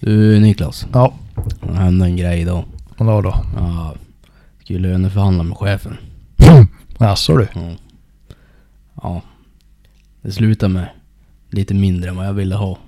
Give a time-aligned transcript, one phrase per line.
[0.00, 1.14] Du Niklas, Ja,
[1.62, 2.64] det hände en grej idag.
[2.96, 3.44] vadå då?
[3.56, 3.94] Ja,
[4.64, 5.96] skulle löneförhandla med chefen.
[6.98, 7.48] Jaså du?
[7.54, 7.70] Ja.
[9.02, 9.22] ja.
[10.22, 10.88] Det slutade med
[11.50, 12.78] lite mindre än vad jag ville ha.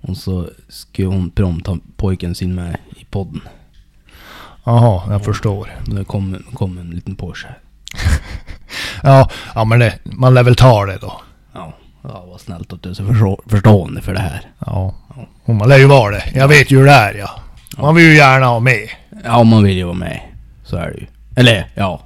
[0.00, 3.40] Och så skulle hon prompt ha pojken sin med i podden.
[4.64, 5.70] Jaha, jag förstår.
[5.86, 7.48] Det kom, kom en liten Porsche.
[9.02, 11.20] Ja, ja men det, man lär väl ta det då.
[11.52, 14.50] Ja, ja vad snällt att du är så förstå, förstående för det här.
[14.58, 14.94] Ja,
[15.44, 16.24] och man lär ju vara det.
[16.34, 17.40] Jag vet ju hur det är ja.
[17.78, 18.88] Man vill ju gärna ha med.
[19.24, 20.20] Ja, man vill ju vara med.
[20.64, 21.06] Så är det ju.
[21.36, 22.00] Eller ja,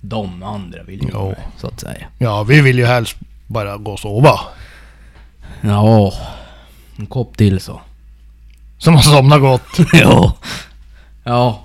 [0.00, 2.06] de andra vill ju vara med, så att säga.
[2.18, 4.40] Ja, vi vill ju helst bara gå och sova.
[5.60, 6.12] Ja,
[6.96, 7.80] en kopp till så.
[8.78, 9.78] Så man somnar gott.
[9.92, 10.36] ja.
[11.24, 11.60] Ja.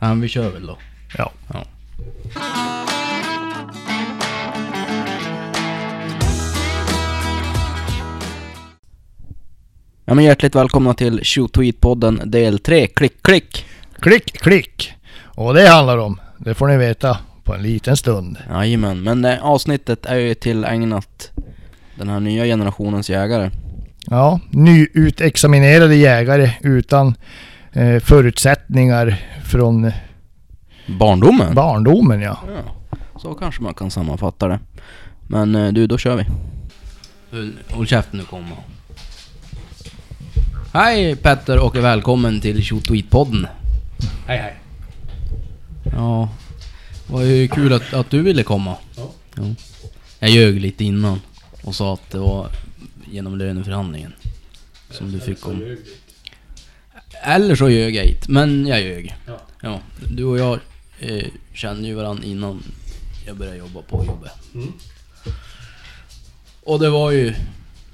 [0.00, 0.76] Ja, men vi kör väl då.
[1.18, 1.30] Ja.
[1.52, 1.64] Ja.
[10.12, 13.66] Ja men hjärtligt välkomna till Shoot Tweet-podden del 3, klick klick!
[14.00, 14.92] Klick, klick.
[15.24, 18.38] Och det handlar om, det får ni veta på en liten stund.
[18.50, 21.30] Jajamän, men det avsnittet är ju tillägnat
[21.98, 23.50] den här nya generationens jägare.
[24.10, 27.14] Ja, nyutexaminerade jägare utan
[27.72, 29.92] eh, förutsättningar från
[30.86, 31.54] Barndomen?
[31.54, 32.38] barndomen ja.
[32.46, 34.60] Ja, så kanske man kan sammanfatta det.
[35.26, 36.24] Men eh, du, då kör vi.
[37.70, 38.56] Håll käften nu komma.
[40.74, 43.46] Hej Petter och välkommen till Shoot Tweet-podden.
[44.26, 44.54] Hej hej.
[45.92, 46.28] Ja,
[47.06, 48.76] det var ju kul att, att du ville komma.
[48.96, 49.10] Ja.
[50.18, 51.20] Jag ljög lite innan
[51.62, 52.48] och sa att det var
[53.10, 54.12] genom löneförhandlingen
[54.90, 55.76] som du fick komma.
[57.22, 59.16] Eller så ljög jag inte, men jag ljög.
[59.26, 59.40] Ja.
[59.62, 59.80] Ja,
[60.12, 60.58] du och jag
[61.00, 62.62] eh, kände ju varandra innan
[63.26, 64.32] jag började jobba på jobbet.
[64.54, 64.72] Mm.
[66.64, 67.34] Och det var ju...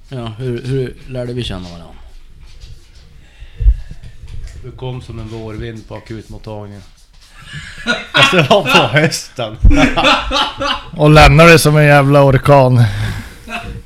[0.09, 1.98] Ja, hur, hur lärde vi känna varandra?
[4.63, 6.83] Du kom som en vårvind på akutmottagningen.
[8.13, 9.57] Fast det var på hösten.
[10.97, 12.75] Och lämnade som en jävla orkan.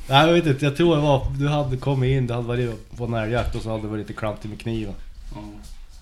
[0.07, 1.31] Nej jag vet inte, jag tror det var...
[1.37, 3.99] Du hade kommit in, du hade varit på en älgjakt och så hade det varit
[3.99, 4.93] lite klantigt med kniven.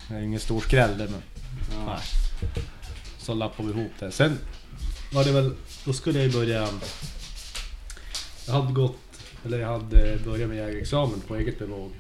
[0.08, 1.22] Det är ingen stor skräll det men...
[1.86, 1.98] Nej.
[3.18, 4.12] Så lappade vi ihop det.
[4.12, 4.38] Sen
[5.14, 5.56] var det väl...
[5.86, 6.68] Då skulle jag börja...
[8.48, 8.98] Jag hade gått...
[9.46, 11.92] Eller jag hade börjat med jägarexamen på eget bevåg.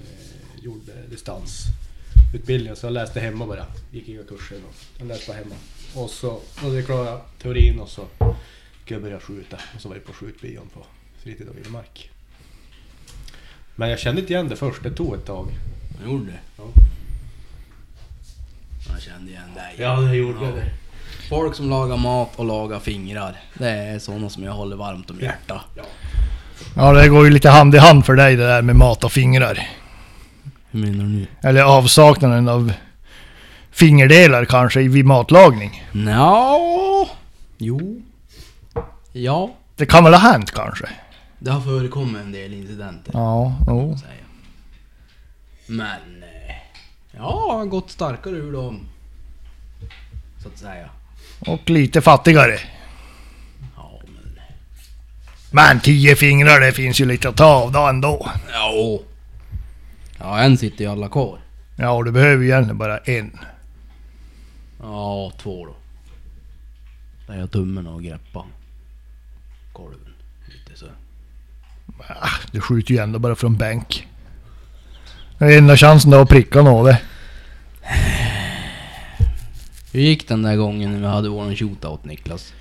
[0.00, 0.92] Eh, gjorde
[2.32, 3.66] distansutbildning så jag läste hemma bara.
[3.90, 4.56] Gick inga kurser.
[4.56, 4.68] då.
[4.98, 5.54] Jag läste bara hemma.
[5.94, 8.06] Och så hade jag klarat teorin och så
[8.84, 9.56] skulle jag börja skjuta.
[9.74, 10.86] Och så var jag på skjutbion på
[11.22, 12.10] fritid och vildmark.
[13.76, 15.48] Men jag kände inte igen det först, det tog ett tag.
[16.02, 16.38] Jag gjorde det?
[16.56, 16.64] Ja.
[18.92, 19.74] Jag kände igen dig.
[19.76, 20.62] det gjorde Ja.
[21.28, 23.36] Folk som lagar mat och lagar fingrar.
[23.58, 25.60] Det är sådana som jag håller varmt om hjärtat.
[26.76, 29.12] Ja, det går ju lite hand i hand för dig det där med mat och
[29.12, 29.68] fingrar.
[30.70, 31.26] Hur menar du nu?
[31.42, 32.72] Eller avsaknaden av
[33.70, 35.84] fingerdelar kanske vid matlagning.
[35.92, 36.56] Nja,
[37.58, 38.02] jo.
[39.12, 40.88] Ja, Det kan väl ha hänt kanske?
[41.38, 43.12] det har förekommit en del incidenter.
[43.14, 43.98] Ja, jo.
[45.66, 46.22] Men...
[46.22, 46.54] eh,
[47.16, 48.80] Ja, har gått starkare ur dem.
[50.42, 50.88] Så att säga.
[51.46, 52.58] Och lite fattigare.
[53.76, 54.40] Ja, men...
[55.50, 58.28] Men tio fingrar, det finns ju lite att ta av då ändå.
[58.52, 58.98] Ja.
[60.20, 61.38] Ja, en sitter ju alla kvar.
[61.76, 63.38] Ja, och du behöver ju egentligen bara en.
[64.80, 65.76] Ja, två då.
[67.26, 68.44] Där jag tummen och greppa
[69.72, 70.14] kolven.
[70.46, 70.86] Lite så.
[72.08, 74.08] Ah, du skjuter ju ändå bara från bänk.
[75.38, 76.96] Det är enda chansen då att pricka något.
[79.92, 82.54] Hur gick den där gången när vi hade våran shootout Niklas?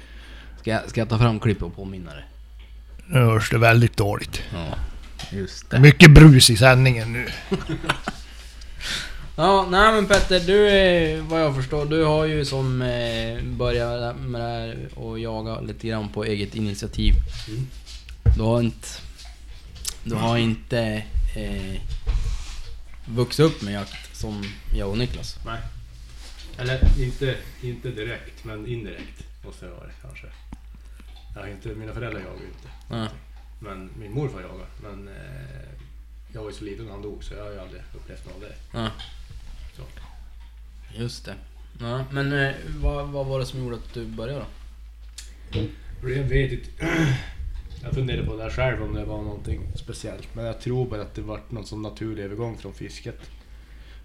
[0.59, 2.23] Ska jag, ska jag ta fram klipp och påminna dig?
[3.07, 4.41] Nu hörs det väldigt dåligt.
[4.53, 4.75] Ja,
[5.31, 5.79] just det.
[5.79, 7.27] Mycket brus i sändningen nu.
[9.35, 14.17] Ja, nej men Petter, du är, vad jag förstår, du har ju som eh, börjat
[14.17, 17.13] med det här och jaga lite grann på eget initiativ.
[17.47, 17.67] Mm.
[18.35, 18.87] Du har inte...
[20.03, 21.03] Du har inte
[21.35, 21.81] eh,
[23.05, 24.43] vuxit upp med jakt som
[24.75, 25.37] jag och Niklas.
[25.45, 25.59] Nej.
[26.57, 30.27] Eller inte, inte direkt, men indirekt måste det vara det kanske.
[31.35, 32.69] Jag har inte, mina föräldrar jagar ju inte.
[32.89, 33.07] Ja.
[33.59, 34.67] Men min morfar jagar.
[34.81, 35.69] Men eh,
[36.33, 38.35] jag var ju så liten när han dog så jag har ju aldrig upplevt något
[38.35, 38.55] av det.
[38.71, 38.89] Ja.
[39.75, 39.83] Så.
[41.01, 41.35] Just det.
[41.79, 44.45] Ja, men eh, vad, vad var det som gjorde att du började
[45.51, 45.59] då?
[46.09, 46.69] Jag vet inte.
[47.81, 50.35] Jag funderade på det här själv om det var någonting speciellt.
[50.35, 53.29] Men jag tror bara att det var någon sån naturlig övergång från fisket.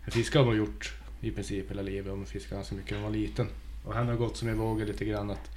[0.05, 2.99] För Fiske har man gjort i princip hela livet och man fiskade ganska mycket när
[2.99, 3.49] man var liten.
[3.85, 5.51] Och han har gått som i vågor lite grann att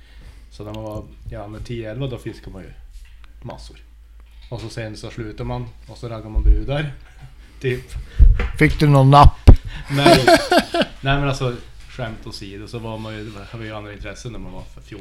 [0.51, 2.71] så när man var ja, men 10-11 då fiskade man ju
[3.41, 3.77] massor.
[4.49, 6.93] Och så sen så slutar man och så raggar man brudar.
[7.59, 7.91] typ.
[8.59, 9.49] Fick du någon napp?
[9.91, 10.25] Nej,
[11.01, 11.55] nej men alltså
[11.89, 14.97] skämt åsido så var man ju, var ju andra intressen när man var 14-15.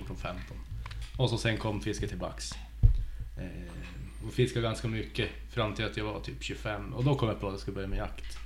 [1.16, 2.52] Och så sen kom fisket tillbaks.
[3.38, 7.28] Eh, och fiskade ganska mycket fram till att jag var typ 25 och då kom
[7.28, 8.38] jag på att jag skulle börja med jakt.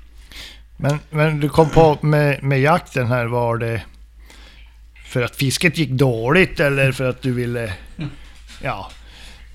[0.76, 3.82] Men, men du kom på med, med jakten här, var det
[5.06, 7.74] för att fisket gick dåligt eller för att du ville
[8.62, 8.90] ja,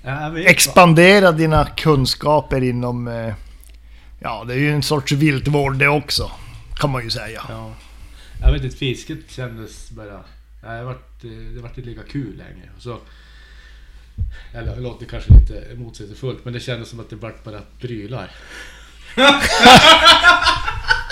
[0.06, 3.08] Ja, expandera dina kunskaper inom...
[3.08, 3.34] eh,
[4.20, 6.32] Ja, det är ju en sorts viltvård det också.
[6.76, 7.42] Kan man ju säga.
[7.50, 7.74] Ja.
[8.42, 10.24] Jag vet inte, fisket kändes bara...
[10.62, 12.70] Det vart, eh, det vart inte lika kul längre.
[12.80, 12.98] Så,
[14.54, 18.32] eller det låter kanske lite motsägelsefullt men det kändes som att det vart bara prylar.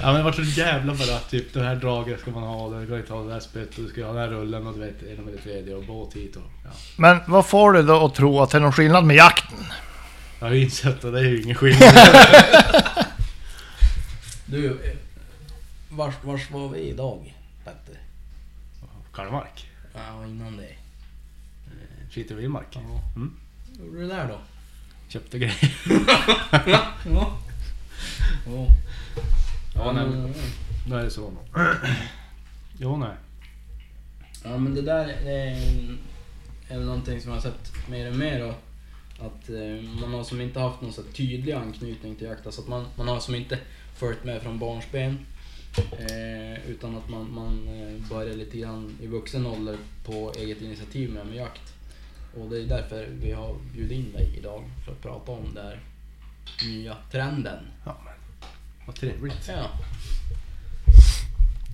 [0.00, 2.86] ja men det vart så jävla bara typ det här draget ska man ha, det
[2.86, 5.02] ska inte ha det här spettet, du ska ha den här rullen och du vet
[5.02, 6.70] ena med det tredje och båt hit och ja.
[6.96, 9.58] Men vad får du då att tro att det är någon skillnad med jakten?
[10.40, 11.94] Jag har ju insett att det är ju ingen skillnad.
[14.46, 14.96] Du, eh,
[15.88, 18.00] vars, vars var vi idag, Petter?
[19.14, 19.66] Kalmark.
[19.94, 20.74] Ja, innan det.
[22.10, 22.66] Skit i vildmark.
[22.72, 22.80] Ja.
[23.16, 23.32] Mm.
[23.78, 24.38] Vad gjorde du där då?
[25.08, 25.74] Köpte grejer.
[26.66, 27.38] Ja.
[28.46, 28.66] ja.
[29.84, 30.34] Ja, nej, men
[30.86, 30.98] Mm.
[30.98, 31.32] är det så.
[32.78, 33.14] Jo, nej.
[34.44, 35.56] Ja men det där är,
[36.68, 38.54] är någonting som jag har sett mer och mer och
[39.26, 42.46] att eh, man har som inte haft någon så tydlig anknytning till jakt.
[42.46, 43.58] Alltså att man, man har som inte
[43.94, 45.18] följt med från barnsben.
[45.92, 51.10] Eh, utan att man, man eh, börjar lite grann i vuxen ålder på eget initiativ
[51.10, 51.74] med, med jakt.
[52.40, 55.64] Och det är därför vi har bjudit in dig idag för att prata om den
[55.66, 55.80] här
[56.66, 57.58] nya trenden.
[57.84, 57.96] Ja,
[58.86, 59.48] vad trevligt.
[59.48, 59.70] Ja.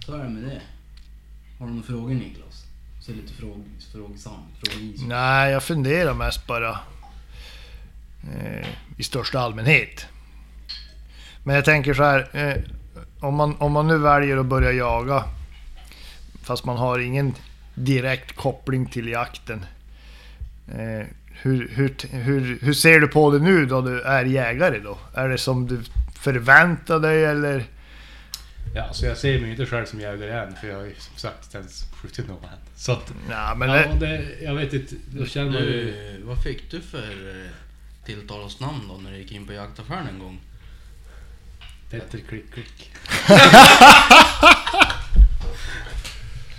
[0.07, 0.61] Så är det med det.
[1.59, 2.65] Har du några frågor Niklas?
[3.01, 5.03] Så lite fråg, frågsam, frågis.
[5.03, 6.79] Nej, jag funderar mest bara
[8.35, 8.67] eh,
[8.97, 10.07] i största allmänhet.
[11.45, 12.63] Men jag tänker så här, eh,
[13.21, 15.25] om, man, om man nu väljer att börja jaga
[16.47, 17.35] fast man har ingen
[17.75, 19.67] direkt koppling till jakten.
[20.69, 21.07] Eh,
[21.43, 24.99] hur, hur, hur, hur ser du på det nu då du är jägare då?
[25.15, 25.83] Är det som du
[26.27, 27.65] förväntar dig eller?
[28.75, 31.17] Ja, så jag ser mig inte själv som jägare än, för jag har ju som
[31.17, 32.59] sagt inte ens skjutit någon än.
[32.77, 36.23] Så att, Nej, men ja, det, det, jag vet inte, då känner man ju...
[36.25, 37.51] Vad fick du för eh,
[38.07, 40.41] tilltalsnamn då när du gick in på jaktaffären en gång?
[41.91, 42.91] Petter Klick Klick.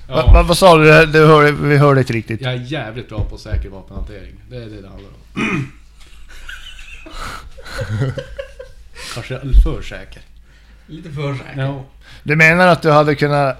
[0.07, 1.05] vad, ja, vad, vad sa du?
[1.05, 2.41] du hörde, vi hörde inte riktigt.
[2.41, 4.35] jag är jävligt bra på säker vapenhantering.
[4.49, 5.71] Det är det det handlar om.
[9.17, 10.21] Är för säker.
[10.87, 11.61] Lite för säker.
[11.61, 11.85] Ja,
[12.23, 13.57] Du menar att du hade kunnat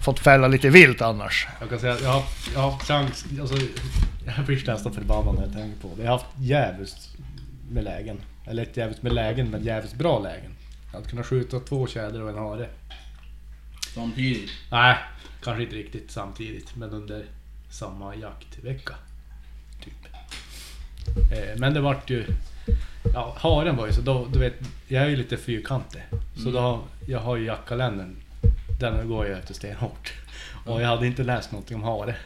[0.00, 1.46] fått fälla lite vilt annars?
[1.60, 2.24] jag kan säga att jag har,
[2.54, 3.56] jag har haft chans, alltså,
[4.36, 6.02] jag blir nästan förbannad när jag tänker på det.
[6.02, 7.08] Jag har haft jävligt
[7.70, 8.20] med lägen.
[8.46, 10.50] Eller inte jävligt med lägen, men jävligt bra lägen.
[10.90, 12.68] Jag hade kunnat skjuta två tjäder och en hare.
[13.94, 14.50] Samtidigt.
[14.70, 14.96] Nej,
[15.42, 17.24] kanske inte riktigt samtidigt, men under
[17.70, 18.94] samma jaktvecka.
[19.84, 20.12] Typ.
[21.32, 22.26] Eh, men det vart ju...
[23.14, 24.54] Ja, haren var ju så, då, du vet,
[24.88, 26.02] jag är ju lite fyrkantig.
[26.36, 28.16] Så då, jag har ju jaktkalendern.
[28.80, 30.12] Den går jag efter stenhårt.
[30.66, 32.16] Och jag hade inte läst någonting om hare.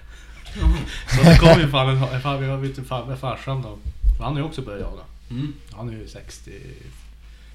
[1.08, 3.78] Så det kom ju fan en hare, fan, jag vet fan med farsan då.
[4.16, 5.02] För han har ju också börjat jaga.
[5.30, 5.52] Mm.
[5.72, 6.52] Han är ju 60...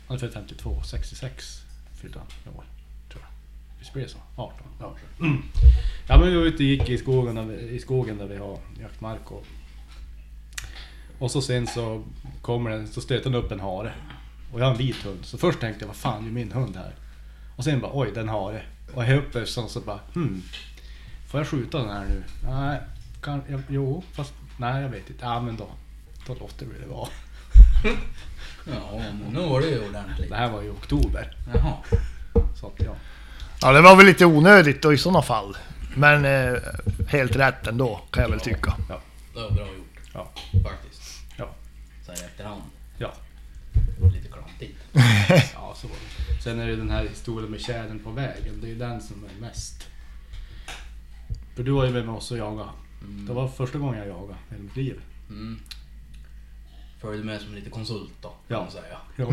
[0.07, 1.61] Han är född 52, 66
[2.01, 2.63] fyllde han i år.
[3.11, 3.29] Tror jag.
[3.79, 4.17] Visst blir det så?
[4.35, 4.57] 18?
[4.79, 4.95] Ja.
[5.19, 5.43] Mm.
[6.07, 8.37] ja men vi var ute och gick i skogen, där vi, i skogen där vi
[8.37, 9.45] har jaktmark och...
[11.19, 12.03] Och så sen så
[12.41, 13.93] kommer den, så stöter den upp en hare.
[14.53, 15.19] Och jag har en vit hund.
[15.25, 16.95] Så först tänkte jag, vad fan är min hund här?
[17.55, 18.61] Och sen bara, oj, den hare.
[18.93, 20.41] Och jag upp så, så bara, hmm.
[21.27, 22.23] Får jag skjuta den här nu?
[22.43, 22.79] Nej,
[23.21, 25.25] kan, jag, jo, fast nej jag vet inte.
[25.25, 25.67] Ja men då,
[26.27, 27.09] då låter vi det vara.
[28.65, 30.29] Ja, men nu var det ju ordentligt.
[30.29, 31.35] Det här var i oktober.
[31.53, 31.73] Jaha.
[32.55, 32.95] Så att ja.
[33.61, 35.57] Ja, det var väl lite onödigt då i sådana fall.
[35.95, 36.59] Men eh,
[37.07, 38.75] helt rätt ändå, kan jag väl tycka.
[38.89, 39.01] Ja.
[39.33, 39.99] Det var bra gjort.
[40.13, 40.31] Ja.
[40.63, 40.88] Faktiskt.
[42.09, 42.15] Ja.
[42.15, 42.61] Så här i efterhand.
[42.97, 43.13] Ja.
[44.13, 44.77] Lite klantigt.
[45.53, 46.41] Ja, så var det.
[46.43, 48.61] Sen är det den här historien med tjädern på vägen.
[48.61, 49.87] Det är ju den som är mest...
[51.55, 52.69] För du var ju med med oss och jagade.
[53.27, 55.01] Det var första gången jag jagade i hela mitt liv.
[55.29, 55.59] Mm.
[57.01, 58.61] Följde med som lite konsult då, kan Ja.
[58.61, 58.97] man säga.
[59.15, 59.27] Ja.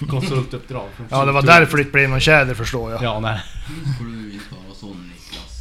[0.10, 0.88] Konsultuppdrag.
[1.10, 3.02] Ja, det var därför det inte blev någon tjäder förstår jag.
[3.02, 3.40] Ja, nej.
[4.00, 5.60] Du inte vara sån Niklas.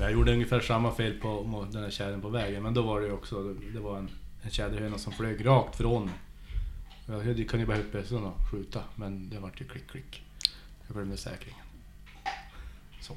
[0.00, 2.62] Jag gjorde ungefär samma fel på på den här tjädern på vägen.
[2.62, 3.54] Men då var det ju också...
[3.72, 4.10] Det var en,
[4.42, 6.10] en tjäderhöna som flög rakt från.
[7.06, 8.82] Jag kunde ju bara upp bössan och skjuta.
[8.94, 10.22] Men det vart ju klick klick.
[10.86, 11.60] Jag glömde säkringen.
[13.00, 13.14] Så.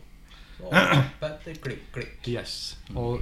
[0.58, 0.70] Så,
[1.20, 2.28] Petter klick klick.
[2.28, 2.78] Yes.
[2.96, 3.20] Och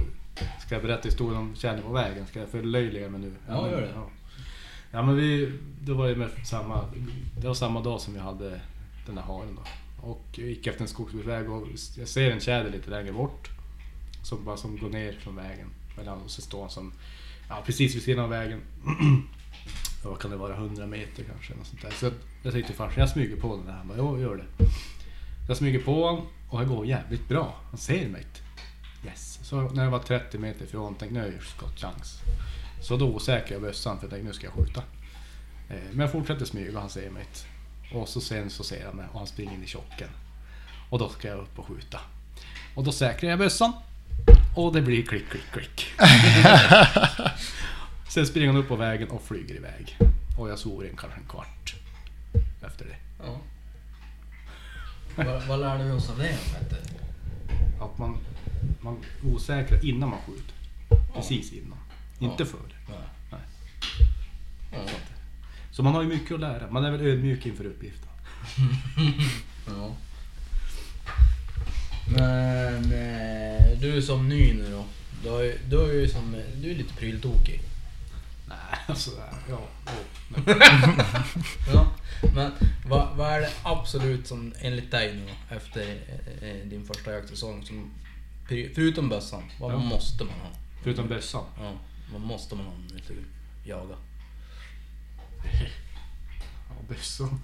[0.66, 2.26] ska jag berätta historien om tjädern på vägen?
[2.26, 3.32] Ska jag förlöjliga mig nu?
[3.48, 3.94] Ja, gör det.
[4.92, 6.84] Ja men vi, det var ju med samma,
[7.40, 8.60] det var samma dag som jag hade
[9.06, 9.62] den där haren då.
[10.08, 11.66] Och jag gick efter en skogsbilväg och
[11.98, 13.48] jag ser en tjäder lite längre bort.
[14.22, 15.70] Som bara som går ner från vägen.
[16.24, 16.92] Och så står han som,
[17.50, 18.60] ja precis vid sidan av vägen.
[20.04, 21.54] Vad kan det vara, 100 meter kanske?
[21.54, 21.90] Något sånt där.
[21.90, 23.72] Så jag, jag tänkte farsan, jag smyger på den där.
[23.72, 24.64] Han bara, gör det.
[25.48, 27.54] Jag smyger på honom och det går jävligt bra.
[27.70, 28.40] Han ser mig inte.
[29.06, 29.38] Yes.
[29.42, 32.20] Så när jag var 30 meter ifrån tänkte jag, nu är jag skottchans.
[32.82, 34.82] Så då säkrar jag bössan för jag tänkte nu ska jag skjuta.
[35.68, 37.96] Eh, men jag fortsätter smyga och han ser mig inte.
[37.98, 40.08] Och så sen så ser han mig och han springer in i tjocken.
[40.90, 42.00] Och då ska jag upp och skjuta.
[42.74, 43.72] Och då säkrar jag bössan.
[44.54, 45.86] Och det blir klick, klick, klick.
[48.08, 49.96] sen springer han upp på vägen och flyger iväg.
[50.38, 51.74] Och jag svor en kanske en kvart
[52.60, 52.96] efter det.
[53.24, 53.40] Ja.
[55.16, 56.78] vad, vad lärde vi oss av det Petter?
[57.80, 58.16] Att man,
[58.80, 60.54] man osäkrar innan man skjuter.
[61.14, 61.78] Precis innan.
[62.18, 62.46] Inte Ja.
[62.46, 62.76] före.
[62.88, 62.98] Nej.
[63.30, 63.40] Nej.
[64.72, 64.78] Ja.
[65.70, 66.70] Så man har ju mycket att lära.
[66.70, 68.08] Man är väl ödmjuk inför uppgiften.
[69.66, 69.94] ja.
[72.10, 74.84] Men eh, du som ny nu då.
[75.22, 77.60] Du, har du, har ju som, du är lite pryltokig.
[78.48, 79.10] Nej, alltså,
[79.48, 79.58] ja.
[79.86, 79.94] ja.
[81.74, 81.86] Ja.
[82.34, 82.52] Men
[82.86, 85.80] vad, vad är det absolut som enligt dig nu efter
[86.42, 87.90] eh, eh, din första jaktsäsong som
[88.48, 89.78] förutom bössan, vad Ja.
[89.78, 90.50] måste man ha?
[90.82, 91.44] Förutom bössan.
[91.58, 91.72] Ja,
[92.12, 93.24] vad måste man ha när du
[93.70, 93.94] jaga?
[96.68, 97.40] Ja, bössan.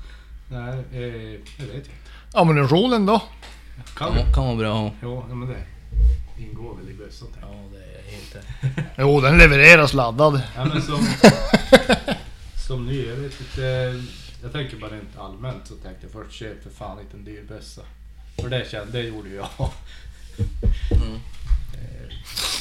[0.49, 1.90] Nej, eh, jag vet inte.
[2.32, 3.23] Ammunitionen då?
[3.97, 4.26] Kan det?
[4.35, 4.90] Kan, vara bra ha.
[5.02, 5.62] Ja, ja, men det
[6.42, 7.28] ingår väl i bössan.
[7.40, 8.87] Ja, det är rätt.
[8.99, 10.42] Jo, den levereras laddad.
[10.56, 11.06] Ja, men som,
[12.66, 13.95] som ny, jag vet inte.
[14.42, 17.45] Jag tänker bara rent allmänt så tänkte jag först köp för fan inte en dyr
[17.49, 17.83] bössa.
[18.40, 19.49] För det kände, det gjorde jag.
[20.90, 21.14] Mm.
[21.75, 22.12] Eh,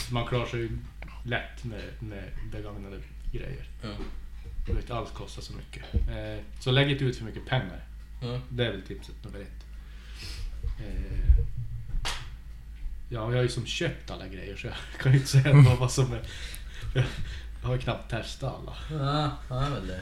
[0.09, 0.77] Man klarar sig ju
[1.23, 2.97] lätt med, med begagnade
[3.31, 3.65] grejer.
[3.81, 3.89] Ja.
[4.67, 5.83] Du vet, allt kostar så mycket.
[5.93, 7.83] Eh, Så lägg inte ut för mycket pengar.
[8.21, 8.39] Ja.
[8.49, 9.64] Det är väl tipset nummer ett.
[10.79, 11.15] Eh,
[13.09, 15.77] Ja, jag har ju som köpt alla grejer så jag kan ju inte säga vad,
[15.77, 16.21] vad som är...
[17.61, 18.75] Jag har ju knappt testat alla.
[19.49, 20.01] Ja, är väl det.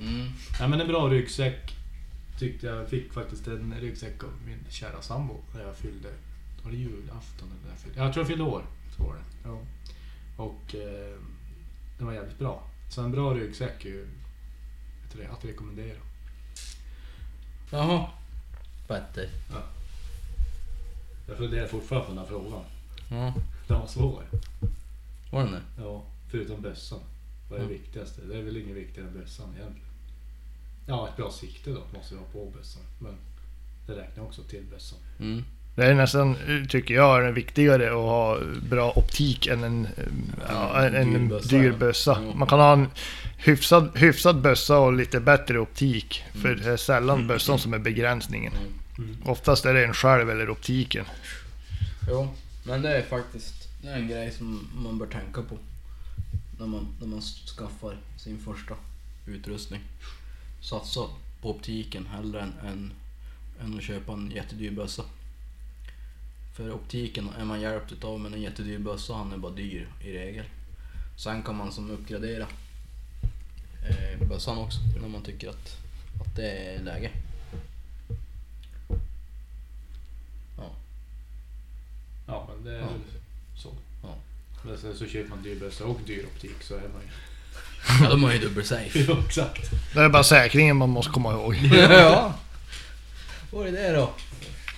[0.00, 0.32] Mm.
[0.60, 1.76] Ja, men en bra ryggsäck
[2.38, 2.88] tyckte jag.
[2.88, 6.08] fick faktiskt en ryggsäck av min kära sambo när jag fyllde...
[6.62, 8.00] Var det julafton eller när jag fyllde?
[8.00, 8.62] Jag tror jag fyllde år.
[8.96, 9.48] Så var det.
[9.48, 9.60] Ja.
[10.36, 11.18] Och eh,
[11.98, 12.70] den var jävligt bra.
[12.88, 14.08] Så en bra ryggsäck är ju
[15.32, 15.98] att rekommendera.
[17.70, 18.08] Jaha.
[18.86, 19.28] Petter.
[21.28, 22.64] Jag funderar fortfarande på den här frågan.
[23.10, 23.34] Ja,
[23.66, 24.22] Den var svår.
[25.30, 25.62] var den det?
[25.82, 27.00] Ja, förutom bössan.
[27.50, 28.20] Vad är det viktigaste?
[28.28, 29.86] Det är väl inget viktigare än bössan egentligen.
[30.86, 32.82] Ja, ett bra sikte då måste jag ha på bössan.
[32.98, 33.14] Men
[33.86, 34.98] det räknar också till bössan.
[35.20, 35.44] Mm.
[35.76, 36.36] Det är nästan,
[36.68, 38.38] tycker jag, är viktigare att ha
[38.70, 39.88] bra optik än en,
[40.48, 42.20] ja, en en, dyr bössa.
[42.34, 42.88] Man kan ha en
[43.36, 46.24] hyfsad, hyfsad bössa och lite bättre optik.
[46.42, 48.52] För det är sällan bössan som är begränsningen.
[48.98, 49.16] Mm.
[49.24, 51.04] Oftast är det en själv eller optiken.
[52.08, 52.28] Jo,
[52.64, 55.58] men det är faktiskt det är en grej som man bör tänka på.
[56.58, 58.74] När man, när man skaffar sin första
[59.26, 59.80] utrustning.
[60.60, 61.00] Satsa
[61.42, 62.92] på optiken hellre än, än,
[63.60, 65.02] än att köpa en jättedyr bössa.
[66.56, 70.12] För optiken är man hjälpt utav med en jättedyr bössa, han är bara dyr i
[70.12, 70.44] regel.
[71.16, 72.46] Sen kan man som uppgradera
[73.88, 75.76] eh, bössan också när man tycker att,
[76.20, 77.10] att det är läge.
[80.58, 80.70] Ja.
[82.26, 82.88] Ja, men det är Ja.
[83.56, 83.72] så.
[84.02, 84.14] Ja.
[84.62, 87.08] Men sen så köper man dyr bössa och dyr optik så är man ju...
[88.04, 88.98] Ja, de har ju dubbel safe.
[89.08, 89.70] Ja, exakt.
[89.94, 91.54] Det är bara säkringen man måste komma ihåg.
[91.90, 92.34] ja.
[93.52, 94.10] Vad är det då?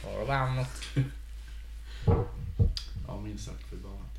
[0.04, 0.68] Har du annat?
[3.06, 4.18] Ja, minst sagt förbannat.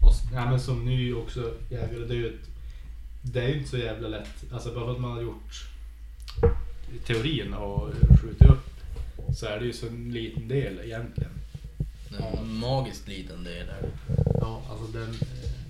[0.00, 2.48] Och ja, men som ny också jägare, det är ju ett,
[3.22, 4.52] Det är ju inte så jävla lätt.
[4.52, 5.68] Alltså bara för att man har gjort
[7.06, 8.66] teorin och skjutit upp
[9.34, 11.32] så är det ju så en liten del egentligen.
[12.08, 13.90] Det är en magiskt liten del där.
[14.40, 15.14] Ja, alltså den,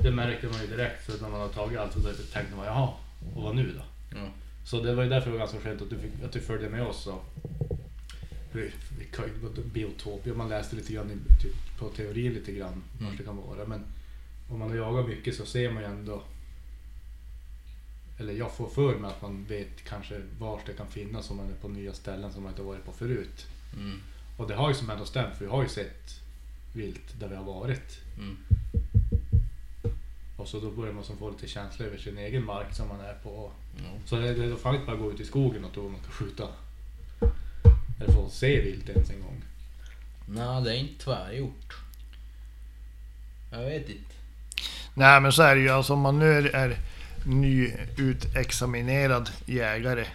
[0.02, 2.66] det märker man ju direkt för när man har tagit allt så då tänkte man
[2.66, 2.88] jaha,
[3.34, 3.82] och vad nu då?
[4.16, 4.28] Ja.
[4.64, 6.68] Så det var ju därför det var ganska skönt att du, fick, att du följde
[6.68, 7.06] med oss.
[7.06, 7.24] Och,
[9.72, 13.08] biotopia, man läste lite grann i, typ, på teori lite grann Mm.
[13.10, 13.66] vart det kan vara.
[13.66, 13.84] Men
[14.50, 16.22] om man har jagat mycket så ser man ju ändå
[18.18, 21.46] eller jag får för mig att man vet kanske var det kan finnas om man
[21.50, 23.46] är på nya ställen som man inte varit på förut.
[23.76, 24.00] Mm.
[24.36, 26.20] Och det har ju som ändå stämt för vi har ju sett
[26.72, 27.98] vilt där vi har varit.
[28.18, 28.36] Mm.
[30.36, 33.00] Och så då börjar man som få lite känsla över sin egen mark som man
[33.00, 33.52] är på.
[33.76, 33.84] Ja.
[34.06, 36.00] Så det, det är fan inte bara gå ut i skogen och tro att man
[36.02, 36.48] ska skjuta.
[37.98, 39.42] Eller få se vilt ens en gång.
[40.26, 41.76] Nej, det är inte tvärgjort.
[43.50, 44.14] Jag vet inte.
[44.94, 46.76] Nej men så är det ju alltså om man nu är, är
[47.24, 50.06] nyutexaminerad jägare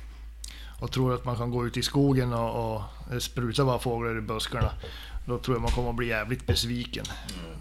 [0.80, 2.82] och tror att man kan gå ut i skogen och, och
[3.20, 4.72] spruta bara fåglar i buskarna.
[5.26, 7.06] Då tror jag man kommer att bli jävligt besviken.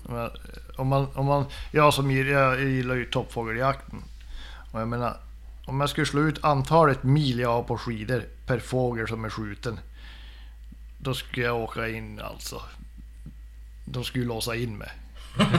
[0.09, 0.31] Men
[0.77, 4.03] Om man, om man, jag som gillar, jag gillar ju toppfågeljakten.
[4.73, 5.17] Och jag menar,
[5.67, 9.31] om jag skulle slå ut antalet mil jag har på skidor per fågel som är
[9.31, 9.81] skjuten.
[11.03, 12.63] Då skulle jag åka in alltså.
[13.85, 14.91] De skulle låsa in mig.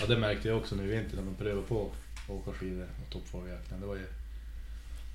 [0.00, 1.90] Ja det märkte jag också nu i vinter när man prövade på
[2.24, 3.80] att åka skidor och toppfågeljakten.
[3.80, 4.06] Det var ju...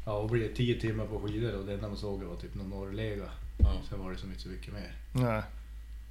[0.06, 0.56] Ja, vad blir det?
[0.56, 3.30] 10 timmar på skidor och det enda man såg var typ någon norrlega.
[3.58, 3.82] Ja.
[3.90, 4.96] Sen var det som inte så mycket mer.
[5.12, 5.44] Nej.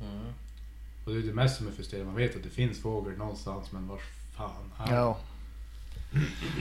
[0.00, 0.32] Mm.
[1.04, 2.12] Och det är det mest som är frustrerande.
[2.12, 4.02] Man vet att det finns fågel någonstans men vars
[4.36, 5.18] fan är Ja.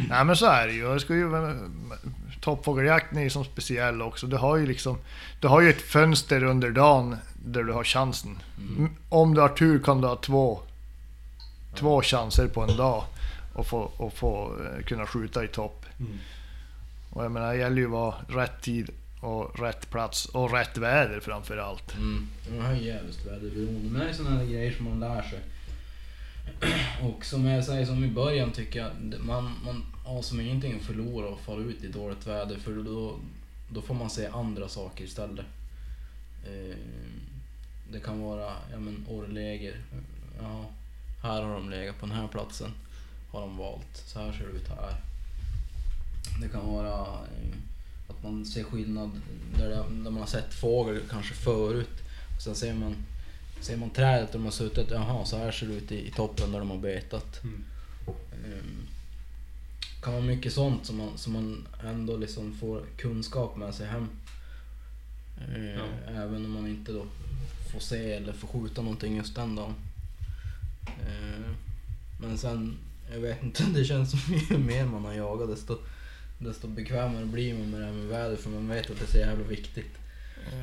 [0.09, 0.79] Nej men så är det ju.
[0.81, 1.29] Jag ska ju
[2.41, 4.27] toppfågeljakten är ju som speciell också.
[4.27, 4.97] Du har ju liksom,
[5.39, 8.37] du har ju ett fönster under dagen där du har chansen.
[8.77, 10.59] M- Om du har tur kan du ha två,
[11.75, 13.03] två chanser på en dag
[13.53, 15.85] och få, och få eh, kunna skjuta i topp.
[15.99, 16.17] Mm.
[17.09, 18.89] Och jag menar, det gäller ju att vara rätt tid
[19.21, 21.95] och rätt plats och rätt väder framför allt.
[21.97, 22.27] Mm.
[22.49, 23.89] Det här är jävligt väderberoende.
[23.91, 25.39] Men det är sådana här grejer som man lär sig.
[27.01, 30.81] Och som jag säger som i början tycker jag, man, man har som ingenting att
[30.81, 33.19] förlora och fara ut i dåligt väder för då,
[33.69, 35.45] då får man se andra saker istället.
[36.45, 36.77] Eh,
[37.91, 39.75] det kan vara, ja men orrläger.
[40.41, 40.65] Ja,
[41.21, 42.71] här har de legat på den här platsen.
[43.31, 43.97] Har de valt.
[44.05, 44.95] Så här ser det ut här.
[46.41, 47.57] Det kan vara eh,
[48.07, 49.11] att man ser skillnad
[49.57, 52.03] där man har sett fågel kanske förut.
[52.35, 52.95] Och sen ser man,
[53.63, 54.91] ser man trädet där de har suttit.
[54.91, 57.43] Jaha, så här ser det ut i, i toppen där de har betat.
[57.43, 57.63] Mm.
[58.45, 58.87] Ehm,
[60.01, 64.07] kan vara mycket sånt som man, som man ändå liksom får kunskap med sig hem.
[65.41, 66.11] Ehm, Ja.
[66.11, 67.05] Även om man inte då
[67.73, 69.73] får se eller får skjuta någonting just den dagen.
[70.87, 71.55] Ehm,
[72.21, 72.77] men sen,
[73.11, 75.77] jag vet inte, det känns som ju mer man har jagat desto,
[76.39, 79.11] desto bekvämare blir man med det här med väder för man vet att det är
[79.11, 79.97] så jävla viktigt.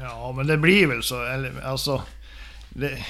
[0.00, 1.24] Ja, men det blir väl så.
[1.24, 2.02] Eller, alltså,
[2.70, 3.04] det,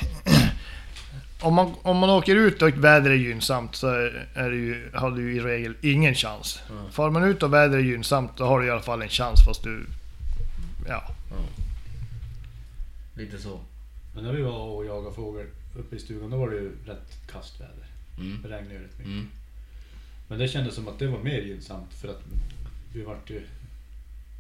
[1.40, 3.88] om, man, om man åker ut och vädret är gynnsamt så
[4.35, 6.61] är, det ju, har du ju i regel ingen chans.
[6.68, 6.75] Ja.
[6.90, 9.44] Far man ut och vädret är gynnsamt då har du i alla fall en chans
[9.44, 9.87] fast du...
[10.88, 11.14] Ja.
[11.31, 11.37] Ja.
[13.14, 13.61] Lite så.
[14.14, 15.46] Men när vi var och jagade fågel
[15.77, 17.87] uppe i stugan då var det ju rätt kastväder.
[18.18, 18.42] Mm.
[18.42, 19.12] Det regnade ju rätt mycket.
[19.12, 19.29] Mm.
[20.29, 22.23] Men det kändes som att det var mer gynnsamt för att
[22.92, 23.46] vi vart ju...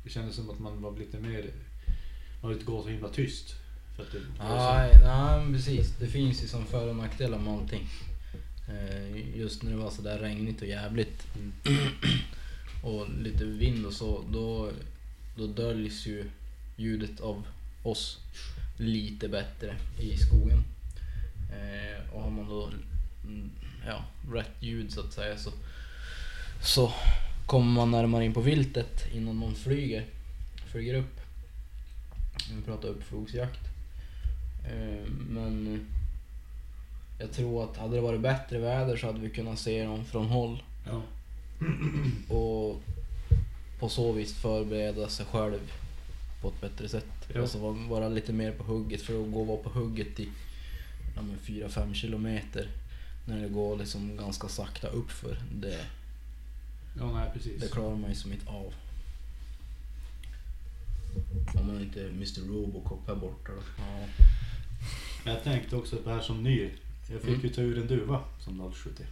[0.04, 1.44] Det kändes som att man var lite mer...
[2.40, 3.54] Man vill inte gå så himla tyst.
[4.00, 5.94] För att det, Nej, nej precis.
[5.98, 7.88] Det finns ju som för och nackdelar med allting.
[8.68, 11.26] Eh, Just när det var sådär regnigt och jävligt
[12.84, 14.70] och lite vind och så, då,
[15.36, 16.30] då döljs ju
[16.76, 17.46] ljudet av
[17.82, 18.18] oss
[18.76, 20.64] lite bättre i skogen.
[21.52, 22.70] Eh, och har man då
[23.24, 23.50] mm,
[23.86, 25.50] ja, rätt ljud så att säga så,
[26.62, 26.92] så
[27.46, 30.04] kommer man närmare in på viltet innan någon flyger,
[30.66, 31.20] flyger upp.
[32.56, 33.69] Vi pratar uppflogsjakt.
[34.70, 35.86] Eh, Men
[37.18, 40.26] jag tror att hade det varit bättre väder så hade vi kunnat se dem från
[40.26, 41.02] håll Ja.
[42.34, 42.80] och
[43.80, 45.72] på så vis förbereda sig själv
[46.42, 47.06] på ett bättre sätt.
[47.34, 47.40] Ja.
[47.40, 50.28] Alltså vara- vara lite mer på hugget för att gå och vara på hugget i
[51.16, 52.68] ja, men 4-5 kilometer
[53.26, 55.38] när det går liksom ganska sakta uppför.
[55.54, 55.80] Det,
[56.98, 57.60] ja, nej precis.
[57.62, 58.74] det klarar man ju som inte av.
[61.60, 63.62] Om man inte är Mr Robocop här borta då.
[63.78, 64.06] Ja.
[65.24, 66.70] Jag tänkte också på det här som ny.
[67.10, 67.40] Jag fick Mm.
[67.40, 69.02] ju ta ur en duva som 070.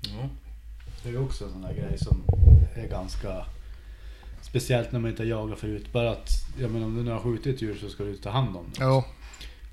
[0.00, 0.28] Ja.
[1.02, 2.24] Det är ju också en sån där grej som
[2.74, 3.46] är ganska
[4.42, 5.92] speciellt när man inte har jagat förut.
[5.92, 6.28] Bara att,
[6.60, 8.64] jag menar om du nu har skjutit ett djur så ska du ta hand om
[8.74, 8.78] det.
[8.84, 9.04] Jo.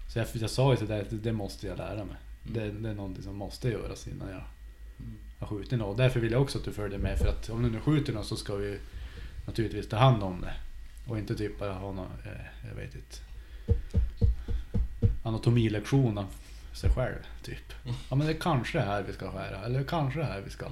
[0.08, 2.16] Så jag, jag sa ju till dig att det måste jag lära mig.
[2.48, 2.54] Mm.
[2.54, 4.44] Det, det är någonting som måste göras innan jag
[5.00, 5.14] Mm.
[5.40, 5.98] har skjutit något.
[5.98, 7.18] Därför vill jag också att du följer med.
[7.20, 8.78] För att om du nu skjuter något så ska vi
[9.48, 10.54] naturligtvis ta hand om det.
[11.08, 13.18] Och inte typ bara ha någon, eh, jag vet inte,
[15.24, 16.26] anatomilektion av
[16.74, 17.16] sig själv.
[17.44, 17.74] Typ.
[18.10, 19.66] Ja men det är kanske är här vi ska skära.
[19.66, 20.72] Eller kanske är här vi ska Ja.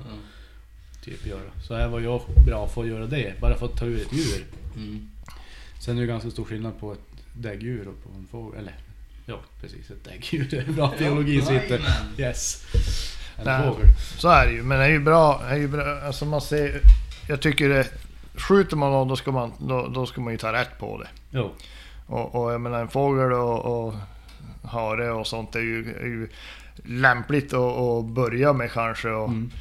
[1.04, 1.50] typ göra.
[1.68, 3.34] Så här var jag bra för att göra det.
[3.42, 4.46] Bara för att ta ur ett djur.
[4.76, 5.10] Mm.
[5.80, 7.00] Sen är det ganska stor skillnad på ett
[7.34, 8.60] däggdjur och på en fågel.
[8.60, 8.74] Eller
[9.26, 10.48] ja, precis ett däggdjur.
[10.52, 11.82] Det är bra biologi sitter.
[12.18, 12.66] Yes.
[13.38, 13.70] En Nej.
[13.70, 13.88] fågel.
[14.18, 14.64] Så är det ju.
[14.64, 15.42] Men det är ju bra.
[15.44, 16.02] Det är ju bra.
[16.02, 16.82] Alltså man ser...
[17.28, 17.88] Jag tycker det...
[18.36, 21.08] Skjuter man någon då ska man, då, då ska man ju ta rätt på det.
[21.32, 21.52] Jo.
[22.08, 23.94] Och, och jag menar en fågel och, och
[24.63, 26.30] hare och sånt är ju, är ju
[26.86, 29.10] lämpligt att, att börja med kanske.
[29.10, 29.52] Och, Mm.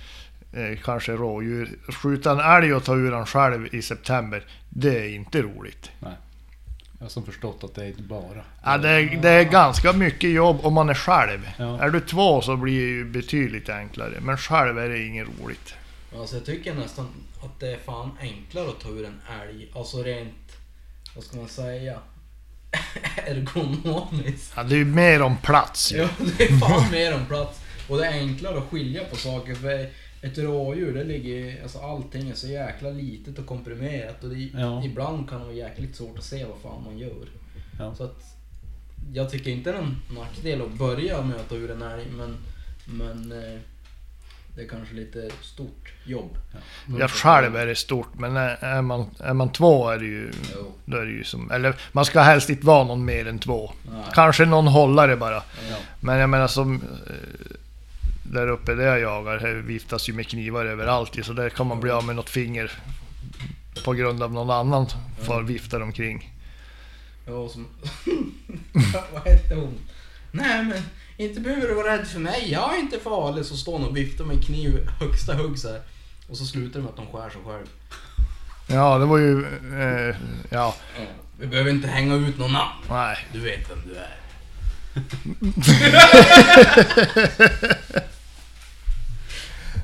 [0.52, 1.70] eh, kanske rådjur.
[1.92, 5.90] Skjuta en älg och ta ur den själv i september, det är inte roligt.
[6.00, 6.12] Nej.
[6.98, 8.44] Jag har som förstått att det är inte bara.
[8.64, 11.48] Ja, det, är, det är ganska mycket jobb om man är själv.
[11.58, 11.80] Ja.
[11.80, 14.14] Är du två så blir det ju betydligt enklare.
[14.20, 15.74] Men själv är det inget roligt.
[16.18, 17.06] Alltså jag tycker nästan
[17.44, 19.68] att det är fan enklare att ta ur en älg.
[19.74, 20.56] Alltså rent,
[21.14, 21.98] vad ska man säga?
[23.26, 24.52] Ergonomiskt.
[24.56, 25.96] Ja, det är ju mer om plats ju.
[25.96, 27.60] Ja, det är fan mer om plats.
[27.88, 29.54] Och det är enklare att skilja på saker.
[29.54, 29.88] För
[30.22, 34.24] ett rådjur, det ligger, alltså allting är så jäkla litet och komprimerat.
[34.24, 34.84] Och det, Ja.
[34.84, 37.28] ibland kan det vara jäkligt svårt att se vad fan man gör.
[37.78, 37.94] Ja.
[37.94, 38.22] Så att,
[39.12, 42.04] jag tycker inte det är en nackdel att börja med att ta ur en älg,
[42.16, 42.36] men,
[42.84, 43.58] men eh,
[44.58, 46.38] det är kanske lite stort jobb.
[46.98, 50.30] Jag själv är det stort, men är man, är man två är det ju...
[50.54, 50.72] Jo.
[50.84, 53.72] Då är det ju som, eller man ska helst inte vara någon mer än två.
[53.92, 54.02] Nej.
[54.14, 55.34] Kanske någon hållare bara.
[55.70, 55.76] Ja.
[56.00, 56.74] Men jag menar som...
[57.06, 57.52] eh,
[58.22, 61.80] Där uppe där jag jagar, här viftas ju med knivar överallt så där kan man
[61.80, 62.72] bli av med något finger.
[63.84, 64.86] På grund av någon annan
[65.22, 66.34] får vifta omkring.
[67.26, 67.66] Ja, som...
[69.12, 69.74] Vad hette hon?
[70.32, 70.82] Nej men,
[71.18, 72.50] inte behöver du vara rädd för mig.
[72.52, 73.44] Jag är inte farlig.
[73.44, 75.80] Så står hon och viftar med kniv högsta hugg så här.
[76.28, 77.66] Och så slutar det med att de skär sig själv.
[78.68, 79.46] Ja, det var ju...
[79.80, 80.16] Eh,
[80.50, 80.74] ja,
[81.38, 82.84] Vi behöver inte hänga ut någon namn.
[82.88, 83.16] nej.
[83.32, 84.18] Du vet vem du är.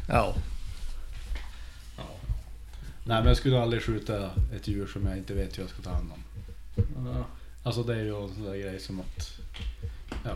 [0.09, 0.35] Ja.
[1.97, 2.03] Ja.
[3.05, 5.83] Nej men jag skulle aldrig skjuta ett djur som jag inte vet hur jag ska
[5.83, 6.23] ta hand om.
[7.07, 7.25] Ja.
[7.63, 9.31] Alltså det är ju en sån där grej som att...
[10.25, 10.33] Ja.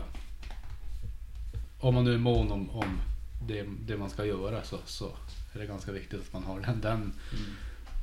[1.79, 2.99] Om man nu är mån om, om
[3.47, 5.05] det, det man ska göra så, så
[5.53, 7.13] är det ganska viktigt att man har den, den Mm.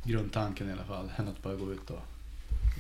[0.05, 1.11] grundtanken i alla fall.
[1.17, 2.03] Än att bara gå ut och,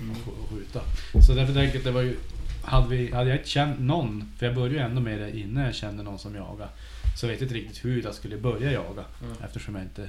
[0.01, 0.11] Mm.
[0.11, 0.81] och, sk- och skjuta.
[1.27, 2.17] Så därför tänker jag att det var ju...
[2.65, 5.65] Hade, vi, hade jag inte känt någon, för jag började ju ändå med det innan
[5.65, 6.69] jag kände någon som jagade.
[7.17, 9.05] Så jag vet inte riktigt hur jag skulle börja jaga.
[9.23, 9.37] Mm.
[9.45, 10.09] Eftersom jag inte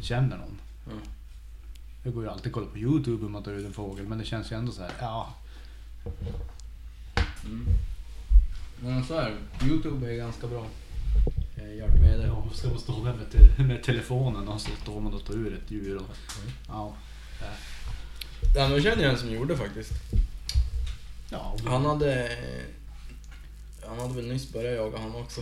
[0.00, 0.58] känner någon.
[0.86, 0.98] Mm.
[2.04, 4.18] Jag går ju alltid och kollar på Youtube hur man tar ut en fågel men
[4.18, 5.34] det känns ju ändå så här, ja.
[7.44, 7.66] Mm.
[8.82, 9.66] Men så är det.
[9.66, 10.66] Youtube är ganska bra
[11.56, 12.26] eh, hjälpmedel.
[12.26, 15.34] ja ska man stå där med, te- med telefonen och så står man och tar
[15.34, 16.02] ur ett djur och
[16.68, 16.94] ja.
[18.54, 19.92] Ja, men jag känner en som gjorde faktiskt.
[21.30, 22.36] Ja, Han hade...
[23.88, 25.40] Han hade väl nyss börjat jaga han också.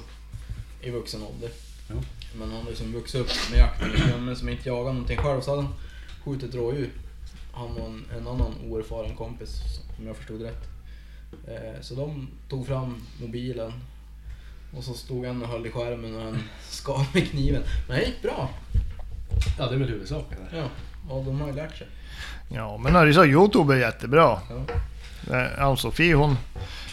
[0.82, 1.50] I vuxen ålder.
[1.88, 1.94] Ja.
[2.38, 5.40] Men han hade liksom vuxit upp med jakten men som inte jagade någonting själv.
[5.40, 5.74] Så hade han
[6.24, 6.90] skjutit rådjur.
[7.52, 9.60] Han och en, en annan oerfaren kompis,
[9.98, 10.68] om jag förstod rätt.
[11.48, 13.72] Eh, så de tog fram mobilen.
[14.76, 17.62] Och så stod han och höll i skärmen och han skar med kniven.
[17.88, 18.50] Men det gick bra.
[19.58, 20.38] ja, det är väl huvudsaken.
[20.52, 20.68] Ja,
[21.08, 21.86] och de har ju lärt sig.
[22.48, 24.40] Ja, men när det så Youtube är jättebra.
[24.50, 24.64] Ja.
[25.36, 26.36] Eh, Ann-Sofie hon...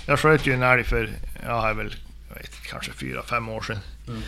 [0.07, 1.09] Jag sköt ju en älg för,
[1.45, 1.95] ja, är väl,
[2.29, 3.79] jag vet kanske fyra, fem år sedan.
[4.07, 4.21] Mm.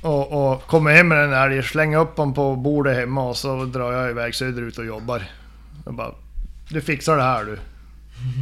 [0.00, 3.64] Och, och kommer hem med den älgen, slänger upp den på bordet hemma och så
[3.64, 5.22] drar jag iväg söderut och jobbar.
[5.84, 6.14] Jag bara,
[6.68, 7.58] du fixar det här du.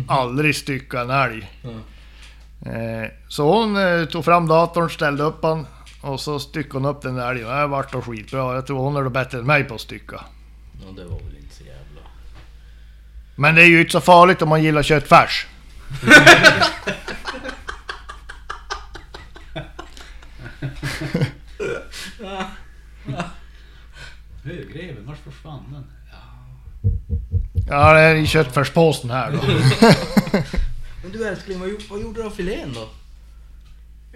[0.08, 1.50] Aldrig stycka en älg.
[2.66, 5.66] Eh, så hon eh, tog fram datorn, ställde upp den
[6.00, 7.48] och så styckade hon upp den där älgen.
[7.48, 8.54] Det vart då skitbra.
[8.54, 10.20] Jag tror hon är då bättre än mig på att stycka.
[10.82, 12.00] ja, det var väl inte så jävla...
[13.34, 15.46] Men det är ju inte så farligt om man gillar köttfärs.
[24.44, 25.84] Högreven, vart försvann den?
[27.72, 27.88] Ja.
[27.88, 29.38] Ja, det är i köttfärspåsen här då.
[31.02, 32.88] Men du älskling, vad, gjorde- vad gjorde du av filén då?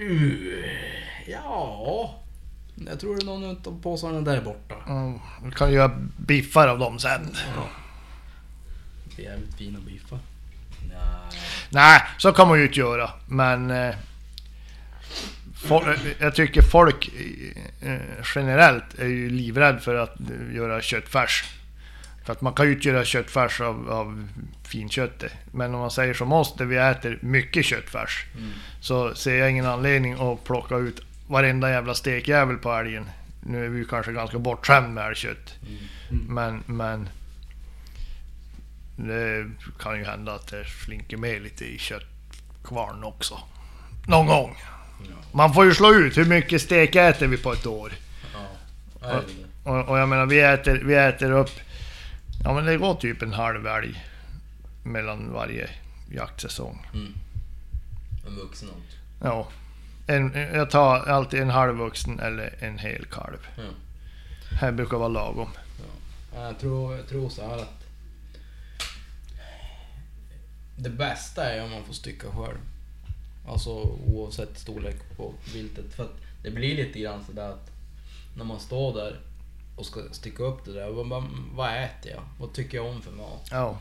[0.03, 0.65] Uh,
[1.27, 2.15] ja...
[2.87, 4.75] Jag tror det är någon av påsarna där borta.
[4.89, 7.37] Mm, vi kan göra biffar av dem sen.
[9.17, 10.19] Det är jävligt fina biffar.
[10.89, 10.99] Nej.
[11.71, 13.11] Nej, så kan man ju inte göra.
[13.29, 13.71] Men...
[13.71, 13.95] Eh,
[15.69, 17.11] fol- jag tycker folk
[17.83, 17.97] eh,
[18.35, 21.45] generellt är ju livrädd för att eh, göra köttfärs.
[22.27, 24.29] För att man kan ju inte göra köttfärs av, av
[24.63, 25.33] finköttet.
[25.53, 28.25] Men om man säger som oss, där vi äter mycket köttfärs.
[28.37, 28.51] Mm.
[28.81, 33.07] Så ser jag ingen anledning att plocka ut varenda jävla stekjävel på älgen.
[33.41, 35.55] Nu är vi ju kanske ganska bortskämda med älgkött.
[36.11, 36.25] Mm.
[36.29, 37.09] Men, men...
[38.97, 39.47] Det
[39.79, 43.39] kan ju hända att det slinker med lite i köttkvarn också.
[44.07, 44.57] Någon gång.
[45.33, 47.93] Man får ju slå ut hur mycket stek äter vi på ett år.
[49.01, 49.09] Ja.
[49.09, 49.71] Det?
[49.71, 51.51] Och, och jag menar vi äter, vi äter upp...
[52.45, 54.05] Ja men det går typ en halv älg
[54.83, 55.71] mellan varje
[56.13, 56.87] jaktsäsong.
[56.95, 57.15] Mm.
[58.27, 58.97] En vuxen också.
[59.23, 59.49] Ja.
[60.07, 63.47] En, jag tar alltid en halvvuxen eller en hel kalv.
[63.57, 63.63] Ja.
[64.61, 65.49] Här brukar vara lagom.
[66.35, 67.87] Ja, Jag tror, jag tror så här att...
[70.79, 72.59] Det bästa är om man får stycka själv.
[73.49, 73.71] Alltså
[74.07, 75.95] oavsett storlek på viltet.
[75.95, 77.71] För att det blir lite grann sådär att
[78.37, 79.17] när man står där
[79.77, 80.91] och ska stycka upp det där.
[80.91, 82.23] Vad, vad, vad äter jag?
[82.41, 83.49] Vad tycker jag om för mat?
[83.51, 83.79] Ja.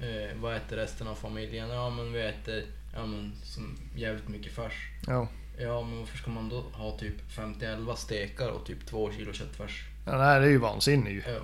[0.00, 1.68] Eh, vad äter resten av familjen?
[1.68, 4.90] Ja men vi äter ja, men, som jävligt mycket färs.
[5.06, 5.28] Ja.
[5.60, 9.84] Ja men varför ska man då ha typ 50-11 stekar och typ 2 kilo köttfärs?
[10.10, 11.32] ja, det här är ju vansinnigt ju.
[11.32, 11.40] Ja.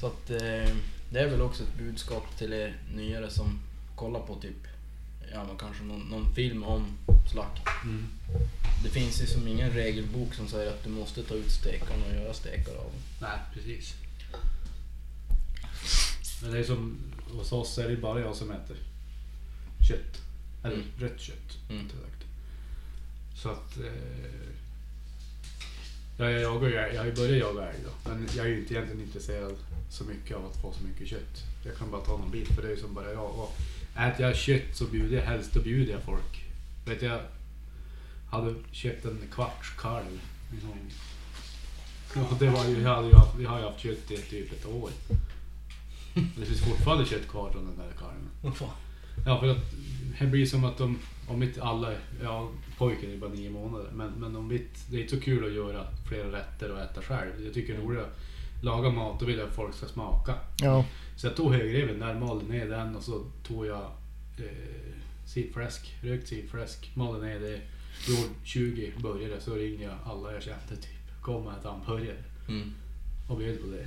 [0.00, 0.74] Så att eh,
[1.10, 3.60] det är väl också ett budskap till er nyare som
[3.96, 4.66] kollar på typ,
[5.32, 6.86] ja men kanske någon, någon film om
[7.32, 7.62] slakt.
[7.84, 8.06] Mm.
[8.82, 12.14] Det finns ju som ingen regelbok som säger att du måste ta ut stekarna och
[12.14, 12.92] göra stekar av dem.
[13.20, 13.94] Nej, precis.
[16.42, 16.96] Men det är som
[17.32, 18.76] hos oss är det bara jag som äter
[19.88, 20.20] kött.
[20.64, 20.86] Eller Mm.
[20.98, 21.58] rött kött.
[21.70, 21.86] Mm.
[23.42, 23.76] Så att...
[23.76, 23.84] Eh,
[26.18, 28.10] ja, jag, jagar, ju- jag har ju börjat jaga älg då.
[28.10, 29.54] Men jag är ju inte egentligen intresserad
[29.90, 31.42] så mycket av att få så mycket kött.
[31.64, 33.24] Jag kan bara ta någon bit för det är ju som bara jag.
[33.38, 33.56] Och
[33.98, 36.44] äter jag kött så bjuder jag helst, då bjuder jag folk.
[36.86, 37.20] Vet jag
[38.30, 40.92] hade köpt en kvarts kalv gång.
[42.14, 44.52] Ja, det var ju, jag hade ju haft, vi har ju haft kött i typ
[44.52, 44.90] ett år.
[46.14, 48.28] Det finns fortfarande kött kvar från den där kalven.
[49.26, 49.58] Ja, för att
[50.18, 54.10] det blir som att de, om inte alla, ja pojken är bara nio månader, men,
[54.10, 57.30] men om inte, det är inte så kul att göra flera rätter och äta själv.
[57.44, 58.06] Jag tycker det är roligare
[58.60, 60.34] laga mat och vill jag att folk ska smaka.
[60.56, 60.84] Ja.
[61.16, 63.82] Så jag tog högreven där, malde ner den och så tog jag
[64.38, 64.94] eh,
[65.26, 67.60] silfläsk, rökt silfläsk, malde ner det.
[68.08, 71.22] Gjorde 20 burgare så ringde jag alla jag kände typ.
[71.22, 72.24] Kom och ät hamburgare.
[72.48, 72.74] Mm.
[73.28, 73.86] Och bjöd på det.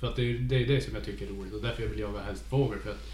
[0.00, 1.90] För att det är det, är det som jag tycker är roligt och därför jag
[1.90, 3.12] vill jaga helst fågel för att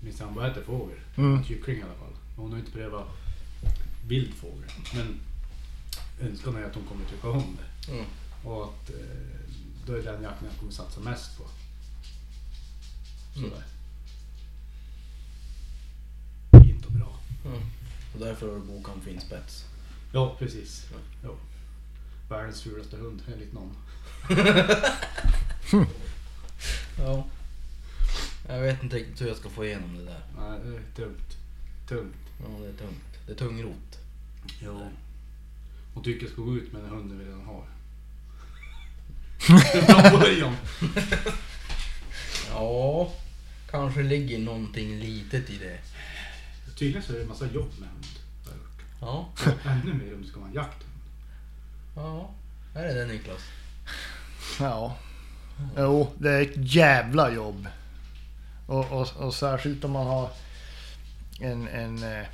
[0.00, 0.98] min sambo äter fågel.
[1.16, 1.44] Mm.
[1.44, 2.12] Kyckling i alla fall.
[2.36, 3.08] Hon har inte prövat
[4.08, 4.70] vild fågel.
[4.94, 5.20] Men
[6.28, 7.92] önskan är att hon kommer tycka om det.
[7.92, 8.04] Mm.
[8.44, 9.35] Och att eh,
[9.86, 11.44] då är den jakten jag kommer satsa mest på.
[13.36, 13.50] Mm.
[13.50, 13.64] Sådär.
[16.62, 17.18] Fint och bra.
[17.44, 17.62] Mm.
[18.14, 19.64] Och därför har du bokat om finspets.
[20.12, 20.86] Ja, precis.
[21.22, 21.30] Ja.
[22.28, 23.76] Världens fulaste hund enligt någon.
[26.98, 27.26] Ja.
[28.48, 30.20] Jag vet inte riktigt hur jag ska få igenom det där.
[30.38, 31.36] Nej, det är tungt.
[31.88, 32.16] Tungt.
[32.40, 33.26] Ja, det är tungt.
[33.26, 33.98] Det är tungrot.
[34.62, 34.90] Jo.
[35.94, 37.64] Hon tycker jag ska gå ut med den hunden vi redan har.
[39.46, 40.56] Det är bra början.
[42.50, 43.12] Ja,
[43.70, 45.78] kanske ligger någonting litet i det.
[46.78, 48.06] Tydligen så är det en massa jobb med hund.
[48.44, 48.82] har jag hört.
[49.00, 50.92] Ja, Och Ännu mer om det ska vara en jakthund.
[51.96, 52.30] ja.
[52.74, 53.40] Här är det Niklas.
[54.60, 54.96] Ja.
[55.76, 57.66] Jo, det är ett jävla jobb.
[58.66, 60.30] Och, och, och särskilt om man har
[61.40, 62.26] en, en eh,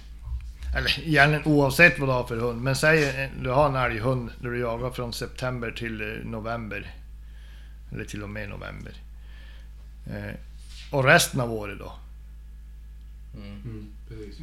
[0.77, 2.62] eller egentligen oavsett vad du har för hund.
[2.62, 6.94] Men säg du har en älghund där du jagar från september till eh, november.
[7.93, 8.93] Eller till och med november.
[10.07, 10.35] Eh,
[10.91, 11.93] och resten av året då.
[13.35, 13.63] Mm.
[13.65, 13.93] Mm.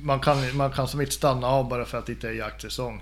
[0.03, 3.01] Man kan, man kan som inte stanna av bara för att det inte är jaktsäsong.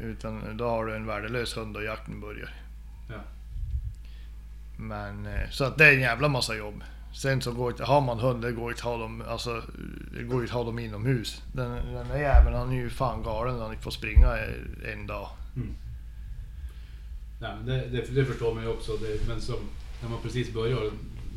[0.00, 2.54] Utan då har du en värdelös hund och jakten börjar.
[3.08, 3.20] Ja.
[4.76, 6.84] Men eh, så att det är en jävla massa jobb.
[7.12, 9.62] Sen så går inte, har man hund, det går inte att ha dem, alltså,
[10.12, 11.42] det går inte att ha dem inomhus.
[11.52, 14.36] Den, den där jäveln han är ju fan galen när han inte får springa
[14.92, 15.28] en dag.
[17.40, 18.96] Nej, men det, det, det förstår man ju också.
[18.96, 19.56] Det, men som,
[20.02, 20.80] när man precis börjar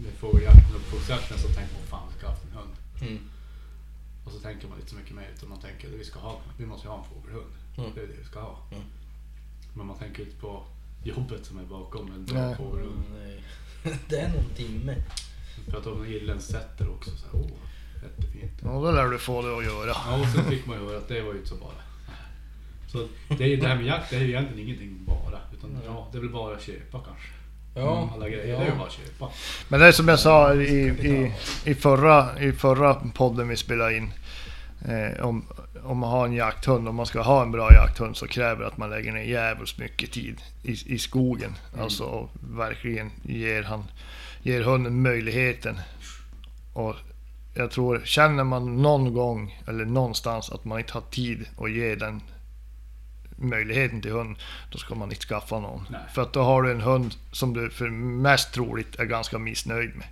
[0.04, 2.74] med fågeljakten och fågeljakten så tänker man fan vi ska ha haft en hund.
[3.02, 3.20] Mm.
[4.26, 6.40] Och så tänker man inte så mycket mer utan man tänker att vi ska ha,
[6.58, 7.52] vi måste ha en fågelhund.
[7.78, 7.90] Mm.
[7.96, 8.58] Det är det vi ska ha.
[8.72, 8.84] Mm.
[9.74, 10.64] Men man tänker inte på
[11.04, 12.34] jobbet som är bakom en Nej.
[12.34, 13.04] bra fågelhund.
[13.20, 13.44] Nej.
[14.10, 14.96] Det är någon timme.
[15.66, 17.12] Vi pratade om irländsätter också.
[17.12, 17.52] Så här, åh,
[18.04, 18.62] jättefint.
[18.62, 19.88] Och då lär du få det att göra.
[20.06, 21.82] Ja, och sen fick man ju höra att det var ju inte så bara.
[22.88, 25.31] Så det, är, ju- det här med jakt det är ju egentligen ingenting bara.
[25.64, 27.28] Utan ja, det är väl bara att köpa kanske.
[27.76, 28.10] Ja.
[28.14, 29.30] Alla grejer, det är ju bara att köpa.
[29.68, 31.34] Men det är som jag sa i, i,
[31.66, 34.14] i, förra, i förra podden vi spelade in.
[34.86, 35.46] Eh, om,
[35.84, 38.68] om man har en jakthund, om man ska ha en bra jakthund så kräver det
[38.68, 41.56] att man lägger ner jävligt mycket tid i, i skogen.
[41.80, 43.84] Alltså och verkligen ger, han,
[44.42, 45.80] ger hunden möjligheten.
[46.74, 46.96] Och
[47.54, 51.96] jag tror, känner man någon gång eller någonstans att man inte har tid att ge
[51.96, 52.22] den
[53.42, 54.38] möjligheten till hund,
[54.72, 55.88] då ska man inte skaffa någon.
[55.90, 56.02] Nej.
[56.14, 59.96] För att då har du en hund som du för mest troligt är ganska missnöjd
[59.96, 60.08] med.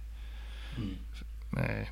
[0.77, 0.95] Mm.
[1.49, 1.89] Nej.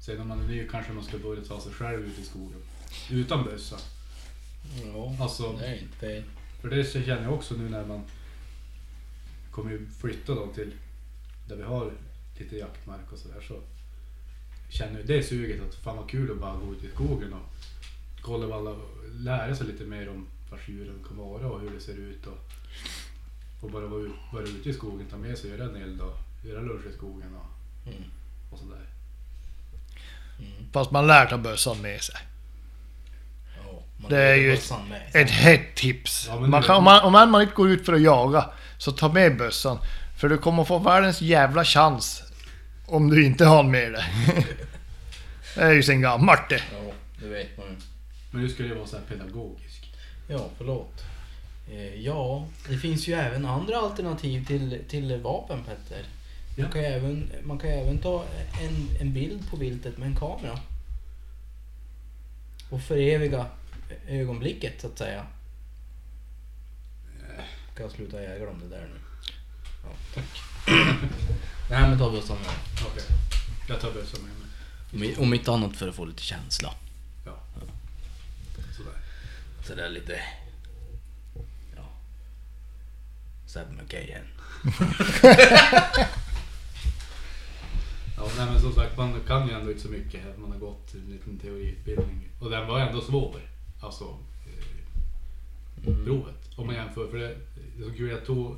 [0.00, 2.62] Sen om man är ny kanske man ska börja ta sig själv ut i skogen.
[3.10, 3.76] Utan bössa.
[4.94, 6.24] Ja, Alltså, det är inte
[6.60, 8.02] för det känner jag också nu när man
[9.50, 10.72] kommer ju flytta då till
[11.48, 11.92] där vi har
[12.38, 13.60] lite jaktmark och sådär så
[14.68, 17.40] känner ju det suget att fan vad kul att bara gå ut i skogen och
[18.20, 18.76] kolla vad alla,
[19.12, 22.38] lära sig lite mer om vars djuren kan vara och hur det ser ut och,
[23.60, 26.18] och bara vara, ut, vara ute i skogen, ta med sig, göra en eld och
[26.44, 27.44] göra lunch i skogen och,
[27.86, 28.04] Mm.
[28.50, 28.86] och sådär.
[30.38, 30.50] Mm.
[30.72, 32.14] Fast man lär ta bössan med sig.
[33.56, 34.76] Ja, man Det är ju sig.
[35.12, 36.26] Ett hett tips.
[36.28, 39.12] Ja, man kan, om, man, om man inte går ut för att jaga, så ta
[39.12, 39.78] med bössan.
[40.18, 42.22] För du kommer få världens jävla chans
[42.86, 44.04] Om du inte har med det.
[45.54, 46.62] Det är ju sen gammalt det.
[46.72, 47.76] Ja, det vet man ju.
[48.30, 49.77] Men nu ska det vara så här pedagogisk.
[50.28, 51.04] Ja, förlåt.
[51.70, 56.02] Eh, ja, det finns ju även andra alternativ till, till vapen Petter.
[56.56, 56.72] Man, Ja.
[56.72, 58.24] kan ju även, man kan även ta
[58.62, 60.58] en, en bild på viltet med en kamera.
[62.70, 63.46] Och föreviga
[64.08, 65.26] ögonblicket så att säga.
[67.74, 69.00] Ska jag sluta jäga om det där nu?
[69.84, 70.24] Ja, tack.
[71.70, 72.86] Nej men ta bössan med.
[72.86, 73.04] Okej.
[73.68, 74.30] Jag tar bössan med
[75.00, 75.16] mig.
[75.16, 76.74] Om, om inte annat för att få lite känsla.
[79.68, 79.88] Sådär.
[79.88, 80.20] Lite...
[81.76, 81.82] Ja.
[83.46, 84.24] Seb McKayen.
[88.20, 90.38] Ja, nej, men som sagt, man kan ju ändå inte så mycket.
[90.38, 92.28] Man har gått en liten teoriutbildning.
[92.40, 93.40] Och den var ändå svår.
[93.80, 94.04] Alltså,
[95.84, 96.50] eh, provet.
[96.56, 97.08] Om man jämför.
[97.10, 97.36] För det,
[97.76, 98.56] det är så kul, jag tog...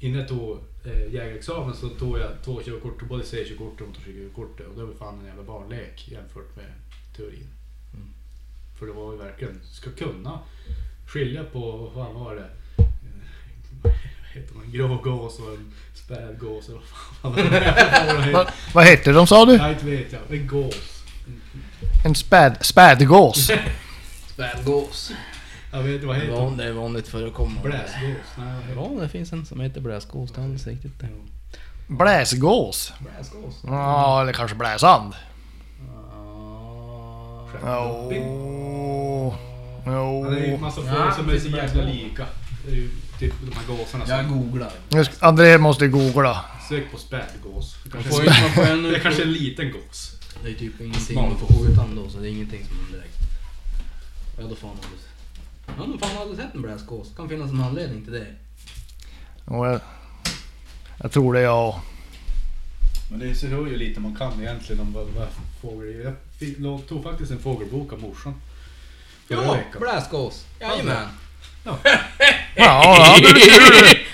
[0.00, 4.66] Innan jag tog eh, jägarexamen så tog jag två körkort, både C-körkort och motorcykelkortet.
[4.66, 6.72] Och det var fan en jävla barnlek jämfört med
[7.16, 7.57] teorin.
[8.78, 10.38] För det var ju verkligen, ska kunna
[11.06, 12.48] skilja på, vad fan var det?
[12.82, 12.84] Eh,
[13.82, 13.92] Vad
[14.34, 14.72] heter man?
[14.72, 16.68] Grå gås och en späd gås.
[16.68, 16.78] eller
[17.22, 17.36] vad fan
[18.32, 19.58] det vad hette de sa du?
[19.58, 20.20] Nej, inte vet jag.
[20.38, 21.04] En gås.
[22.04, 23.50] En späd, spädgås?
[24.28, 25.12] Spädgås.
[25.72, 27.68] Jag vet inte vad Det är heter van- det är vanligt förekommande.
[27.68, 28.26] Bläsgås?
[28.38, 30.32] Nej, vad heter Ja, det finns en som heter bläsgås.
[30.32, 31.08] Det är alldeles riktigt det.
[31.88, 32.92] Bläsgås?
[33.00, 33.60] Bläsgås?
[33.66, 35.14] Ja, eller kanske bläsand?
[37.62, 38.08] Ja.
[38.12, 39.34] Jo.
[39.86, 40.56] Ja, det är ju Jo.
[40.58, 42.26] massa Ja, fåglar som är så jävla lika.
[42.66, 44.72] Det är ju typ de här gåsarna Jag googlar.
[45.20, 46.44] André måste googla.
[46.68, 47.76] Sök på spädgås.
[47.84, 50.12] Det Man kanske, får ju, man får det är kanske en liten gås.
[50.42, 53.18] det är typ ingenting man får skjuta ändå, så det är ingenting som är direkt...
[54.40, 54.96] Ja, då fan har du...
[55.78, 57.12] Ja, då fan har du sett en bläsgås.
[57.16, 58.26] kan finnas en anledning till det.
[59.44, 59.80] Och jag,
[61.02, 61.80] jag tror det är jag.
[63.10, 65.28] Men det ser ju lite man kan egentligen om vad, vad
[65.60, 66.14] fågel är.
[66.38, 68.34] Lo- tog faktiskt en fågelbok av morsan.
[69.28, 69.80] Veckan.
[69.80, 70.46] bläsgås.
[70.60, 71.08] Jajamän.
[71.64, 71.78] Ja,
[72.56, 74.06] ja, hade du tur.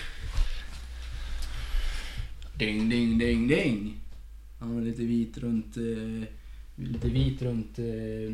[2.54, 3.96] Ding, ding, ding, ding.
[4.60, 5.76] Han var lite vit runt...
[5.76, 6.28] Eh,
[6.76, 7.84] lite vit runt eh,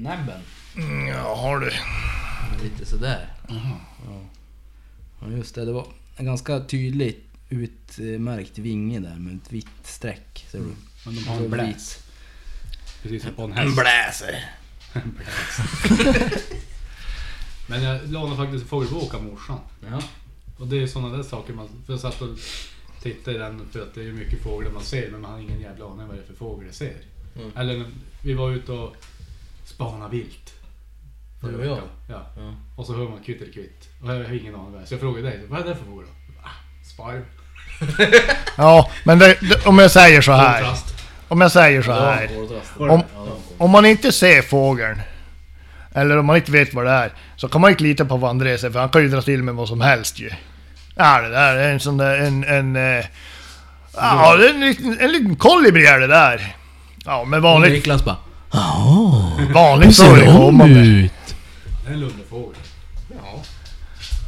[0.00, 0.40] näbben.
[0.76, 1.70] Mm, Ja, har du.
[2.64, 3.33] Lite sådär.
[3.48, 3.79] Ja.
[5.20, 5.64] ja, just det.
[5.64, 10.46] Det var en ganska tydligt utmärkt vinge där med ett vitt streck.
[10.50, 10.64] Ser du?
[11.05, 11.98] Men de har en bläs.
[13.02, 13.76] Precis som på en En häst.
[13.76, 14.44] bläser.
[17.66, 19.58] Men jag lånade faktiskt en fågelbok av morsan.
[19.90, 20.00] Ja.
[20.58, 21.68] Och det är sådana där saker man...
[21.86, 22.28] För jag satt och
[23.02, 25.60] tittade i den för att det är mycket fåglar man ser men man har ingen
[25.60, 26.96] jävla aning vad det är för fågel jag ser.
[27.36, 27.50] Mm.
[27.56, 27.84] Eller
[28.22, 28.96] vi var ute och
[29.64, 30.54] spanade vilt.
[31.40, 31.78] Det var jag.
[32.08, 32.26] Ja.
[32.36, 32.54] Ja.
[32.76, 33.88] Och så hör man kvitterkvitt.
[34.02, 34.86] Och jag har ingen aning vad det är.
[34.86, 36.40] Så jag frågade dig, vad är det för fågel då?
[36.44, 37.24] Ah, sparv.
[38.56, 40.76] Ja, men det, det, om jag säger så här.
[41.30, 42.30] Om jag säger så Ja, här.
[42.78, 43.26] Om- Ja.
[43.58, 45.00] Om man inte ser fågeln,
[45.94, 48.30] eller om man inte vet vad det är, så kan man inte lita på vad
[48.30, 50.30] André säger, för han kan ju dra till med vad som helst ju.
[50.94, 52.44] Ja, det där är en sån där, en...
[52.44, 53.04] en eh,
[53.96, 56.56] ja, det är en liten, en liten kolibri är det där.
[57.04, 58.16] Ja, med Och vanligt, Niklas bara
[58.52, 60.80] Jaha, vanligt förekommande.
[60.80, 61.12] ut?
[61.84, 62.60] Det är en lundefågel.
[63.10, 63.42] Ja.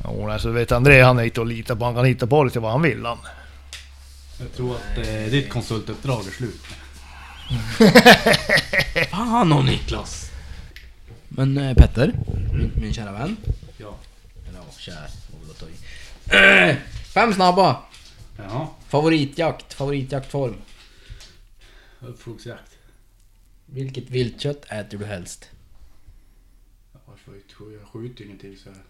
[0.04, 1.84] Jo, alltså vet André, han är inte att lita på.
[1.84, 3.18] Han kan hitta på lite vad han vill han.
[4.40, 6.60] Jag tror att eh, ditt konsultuppdrag är slut.
[9.10, 10.30] Fan och Niklas.
[11.28, 12.12] Men eh, Petter,
[12.52, 13.36] min, min kära vän.
[13.76, 13.98] Ja.
[14.48, 14.94] Eller ja, kär,
[15.30, 16.70] var väl ta i.
[16.70, 16.76] Eh,
[17.14, 17.82] Fem snabba.
[18.36, 18.68] Jaha.
[18.88, 20.54] Favoritjakt, favoritjaktform.
[22.00, 22.72] Uppfågelsjakt.
[23.66, 25.48] Vilket viltkött äter du helst?
[26.92, 27.00] Ja?
[27.58, 28.82] Jag skjuter ju ingenting så här.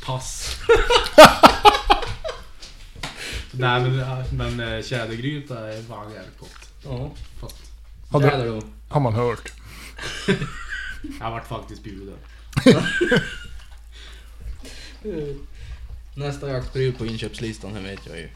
[0.04, 0.56] Pass.
[3.60, 4.24] Nej men,
[4.56, 6.72] men äh, tjädergryta är fan jävligt gott.
[6.84, 7.10] Ja.
[7.40, 7.56] Fast
[8.10, 8.62] Har, du, då?
[8.88, 9.52] har man hört.
[11.20, 12.18] jag vart faktiskt bjuden.
[16.14, 18.28] Nästa jaktpryl på inköpslistan, här vet jag ju.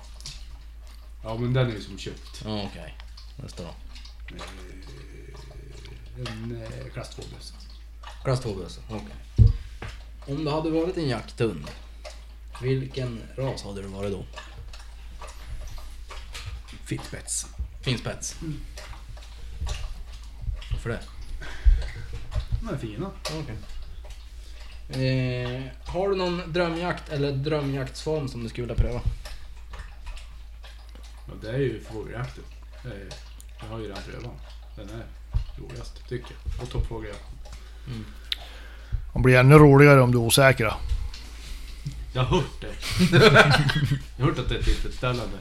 [1.23, 2.43] Ja men den är ju som köpt.
[2.45, 2.95] Ja, okej.
[3.37, 3.71] Nästa då.
[6.19, 7.55] En eh, klass 2 bössa.
[8.25, 9.53] Klass 2 bössa, okej.
[10.27, 11.67] Om du hade varit en jakthund,
[12.63, 14.25] vilken ras hade du varit då?
[16.87, 17.47] Fittspets.
[17.83, 18.37] Finspets?
[20.73, 21.01] Varför det?
[22.63, 23.11] De är fina.
[23.41, 23.57] Okej.
[24.89, 25.63] Eh,
[25.93, 29.01] har du någon drömjakt eller drömjaktsform som du skulle vilja pröva?
[31.27, 32.45] Ja, det är ju fågeljakten.
[32.85, 32.91] Eh,
[33.61, 34.31] Jag har ju redan prövat
[34.77, 34.87] den.
[34.87, 35.05] Den är
[35.63, 36.63] roligast tycker jag.
[36.63, 37.25] Och toppfågeljakt.
[39.15, 40.73] Det blir ännu roligare om du är osäker.
[42.15, 42.75] Jag har hört det.
[44.17, 45.39] Jag har hört att det är tillfredsställande.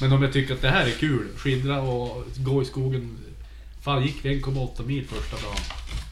[0.00, 3.18] Men om jag tycker att det här är kul, skidra och gå i skogen.
[3.80, 5.58] Fan gick vi 1,8 mil första dagen.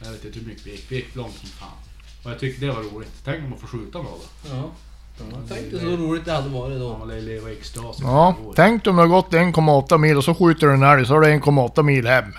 [0.05, 0.85] Jag vet inte hur mycket vi gick.
[0.89, 1.69] Vi gick långt som fan.
[2.25, 3.13] Och jag tyckte det var roligt.
[3.25, 4.49] Tänk om man får skjuta med då.
[4.51, 4.71] Ja.
[5.33, 7.97] Jag tänkte så roligt det hade varit Då man lär leva i extas.
[8.01, 11.15] Ja, tänk om du har gått 1,8 mil och så skjuter du en älg så
[11.15, 12.33] har du 1,8 mil hem.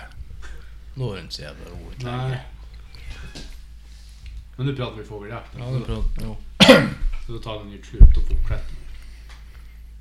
[0.94, 2.38] Då är det inte så jävla roligt Nej.
[4.56, 5.50] Men nu pratar vi fågeljakt.
[5.58, 6.36] Ja, nu pratar jo.
[7.26, 8.74] Så då tar den ju ett slut och fortsätter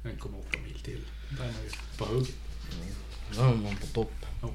[0.03, 0.11] man.
[0.13, 0.99] 1,8 mil till.
[1.29, 2.35] Där är man ju på hugget.
[3.35, 4.25] Då är man på topp.
[4.41, 4.49] Ja.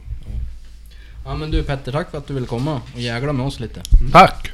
[1.25, 3.83] Ja men du Petter, tack för att du ville komma och jägla med oss lite.
[4.13, 4.51] Tack!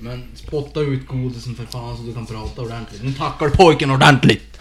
[0.00, 3.02] Men spotta ut godisen för fan så du kan prata ordentligt.
[3.02, 4.58] Nu tackar pojken ordentligt!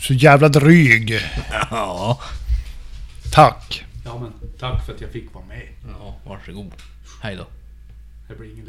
[0.00, 1.20] Så jävla dryg.
[1.70, 2.20] Ja.
[3.32, 3.84] Tack!
[4.04, 5.68] Ja men tack för att jag fick vara med.
[6.00, 6.72] Ja, varsågod.
[7.22, 7.46] Hej då.
[8.28, 8.66] Det blir ingen.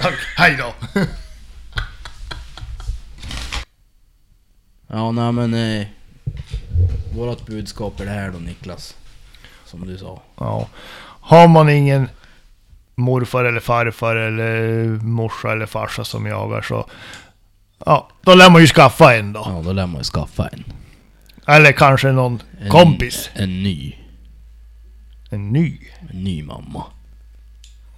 [0.00, 0.74] Tack, hej då!
[4.86, 5.54] Ja, nej men...
[5.54, 5.86] Eh,
[7.14, 8.96] vårat budskap är det här då Niklas.
[9.64, 10.22] Som du sa.
[10.36, 10.68] Ja.
[11.20, 12.08] Har man ingen
[12.94, 16.90] morfar eller farfar eller morsa eller farsa som jagar så...
[17.86, 19.42] Ja, då lär man ju skaffa en då.
[19.44, 20.64] Ja, då lär man ju skaffa en.
[21.46, 23.30] Eller kanske någon en kompis.
[23.34, 23.96] En ny.
[25.30, 25.78] En ny.
[26.10, 26.84] En ny mamma.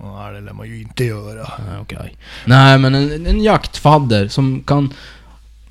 [0.02, 1.48] Ja, det lär man ju inte göra.
[1.68, 2.16] Nej, okej.
[2.44, 4.94] Nej, men en, en jaktfadder som kan...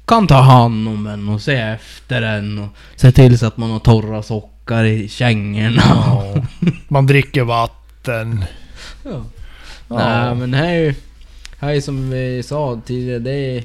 [0.05, 3.69] Kan ta hand om en och se efter en och se till så att man
[3.69, 5.81] har torra sockar i kängorna.
[5.85, 6.35] Ja.
[6.87, 8.45] Man dricker vatten.
[9.03, 9.23] Ja.
[9.87, 9.95] Ja.
[9.97, 10.95] Nej men här är ju...
[11.59, 13.63] Här är som vi sa tidigare, det är...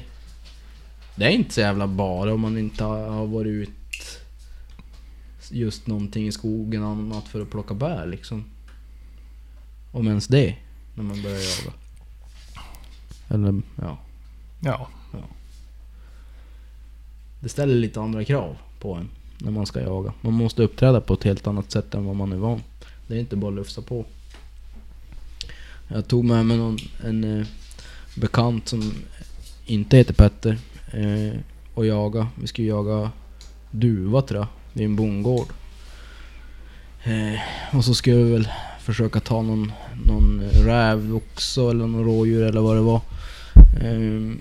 [1.15, 3.71] Det är inte så jävla bara om man inte har har varit ut
[5.49, 8.43] just någonting i skogen annat för att plocka bär liksom.
[9.95, 10.55] Om ens det,
[10.93, 11.73] när man börjar jaga.
[13.27, 13.97] Eller ja,
[14.59, 14.87] Ja.
[17.39, 20.13] det ställer lite andra krav på en när man ska jaga.
[20.21, 22.61] Man måste uppträda på ett helt annat sätt än vad man är van.
[23.07, 24.05] Det är inte bara att lufsa på.
[25.87, 27.47] Jag tog med mig någon, en eh,
[28.15, 28.93] bekant som
[29.65, 30.57] inte heter Petter
[30.93, 31.39] eh,
[31.73, 32.27] och jaga.
[32.41, 33.11] Vi skulle jaga
[33.71, 35.47] duva tror jag, vid en bondgård.
[37.03, 37.39] Eh,
[37.77, 38.47] och så skulle vi väl
[38.85, 39.71] försöka ta någon,
[40.05, 43.01] någon räv också eller någon rådjur eller vad det var.
[43.81, 44.37] Eh,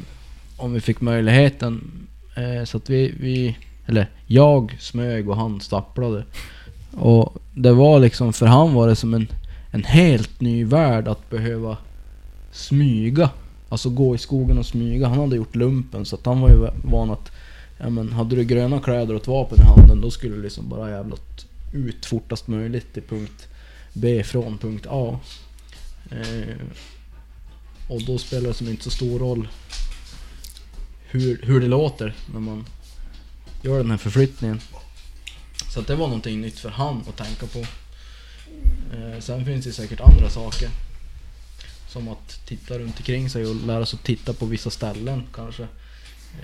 [0.56, 1.90] om vi fick möjligheten.
[2.36, 6.24] Eh, så att vi, vi, eller jag smög och han stapplade.
[6.92, 9.28] Och det var liksom, för han var det som en,
[9.70, 11.76] en helt ny värld att behöva
[12.52, 13.30] smyga.
[13.68, 15.08] Alltså gå i skogen och smyga.
[15.08, 17.30] Han hade gjort lumpen så att han var ju van att
[17.78, 20.68] Ja men hade du gröna kläder och ett vapen i handen då skulle du liksom
[20.68, 21.16] bara jävla
[21.72, 23.48] ut fortast möjligt till punkt
[23.94, 25.20] B från punkt A.
[26.10, 26.56] Eh,
[27.88, 29.48] och då spelar det som inte så stor roll
[31.14, 32.64] hur, hur det låter när man
[33.62, 34.60] gör den här förflyttningen.
[35.70, 37.58] Så att det var någonting nytt för han att tänka på.
[38.96, 40.68] Eh, sen finns det säkert andra saker.
[41.88, 45.68] Som att titta runt omkring sig och lära sig att titta på vissa ställen kanske.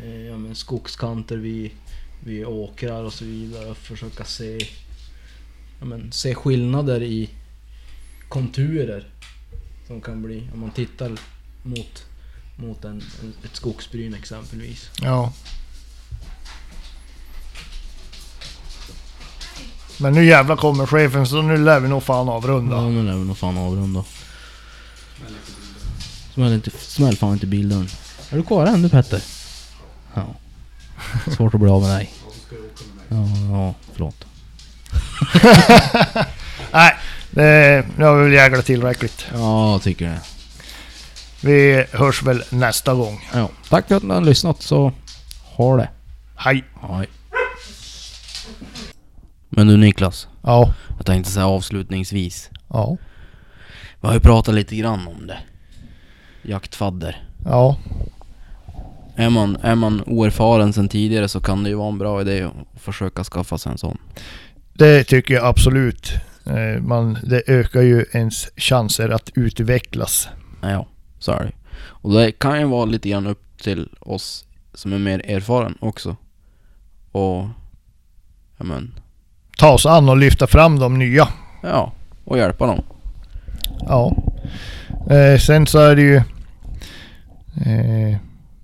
[0.03, 1.71] Eh, ja, men skogskanter vid,
[2.25, 3.71] vid åkrar och så vidare.
[3.71, 4.59] Och försöka se,
[5.79, 7.31] ja, men, se skillnader i
[8.31, 9.09] konturer.
[9.87, 11.19] Som kan bli, om man tittar
[11.63, 12.05] mot,
[12.57, 14.91] mot en, en, ett skogsbryn exempelvis.
[15.01, 15.33] Ja.
[19.99, 22.77] Men nu jävlar kommer chefen så nu lär vi nog fan avrunda.
[22.77, 24.05] Ja, nu lär vi nog fan avrunda.
[26.35, 27.89] Smäll, inte, smäll fan inte bildörren.
[28.31, 29.23] Är du kvar än du Petter?
[30.15, 30.27] Ja.
[31.37, 32.13] Svårt att bli av med dig.
[33.09, 34.25] Ja, ja förlåt.
[36.73, 36.97] Nej,
[37.31, 39.27] det, nu har vi väl jäglat tillräckligt.
[39.35, 40.21] Ja, jag tycker det.
[41.43, 43.21] Vi hörs väl nästa gång.
[43.35, 44.93] Ja, tack för att ni har lyssnat så
[45.57, 45.89] ha det.
[46.37, 46.65] Hej!
[46.91, 47.07] Hej.
[49.49, 52.51] Men du Niklas, Ja, jag tänkte säga avslutningsvis.
[52.69, 52.97] ja,
[54.01, 55.39] Vi har ju pratat lite grann om det.
[56.43, 57.25] Jaktfadder.
[57.45, 57.77] ja.
[59.17, 62.43] Är man, är man oerfaren sedan tidigare så kan det ju vara en bra idé
[62.43, 63.99] att försöka skaffa sig en sån.
[64.73, 66.13] Det tycker jag absolut.
[66.47, 70.29] Eh, Man, det ökar ju ens chanser att utvecklas.
[70.63, 70.87] Ja,
[71.19, 74.99] så är det Och det kan ju vara lite grann upp till oss som är
[74.99, 76.17] mer erfaren också.
[77.13, 77.45] Och...
[78.59, 78.95] Ja men...
[79.59, 81.29] Ta oss an och lyfta fram de nya.
[81.63, 81.93] Ja,
[82.25, 82.83] och hjälpa dem.
[83.81, 84.17] Ja.
[85.11, 86.17] Eh, sen så är det ju...
[87.67, 88.17] Eh,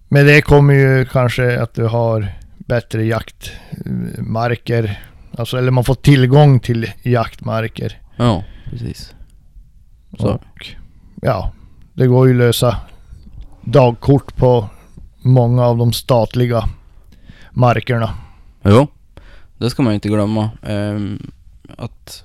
[0.09, 5.01] med det kommer ju kanske att du har bättre jaktmarker.
[5.37, 8.01] Alltså, eller man får tillgång till jaktmarker.
[8.17, 9.15] Ja, precis.
[10.19, 10.29] Så.
[10.29, 10.67] Och
[11.23, 11.53] ja,
[11.95, 12.77] det går ju att lösa
[13.65, 14.69] dagkort på
[15.23, 16.69] många av de statliga
[17.51, 18.15] markerna.
[18.65, 18.87] Jo,
[19.59, 20.51] det ska man inte glömma.
[20.63, 21.31] Ehm,
[21.79, 22.25] att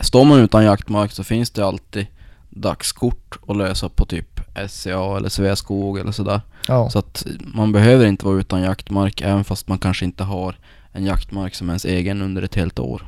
[0.00, 2.06] står man utan jaktmark så finns det alltid
[2.50, 6.40] dagskort att lösa på typ SCA eller Sveaskog eller sådär.
[6.68, 10.56] Ja, Så att man behöver inte vara utan jaktmark även fast man kanske inte har
[10.92, 13.02] en jaktmark som ens egen under ett helt år.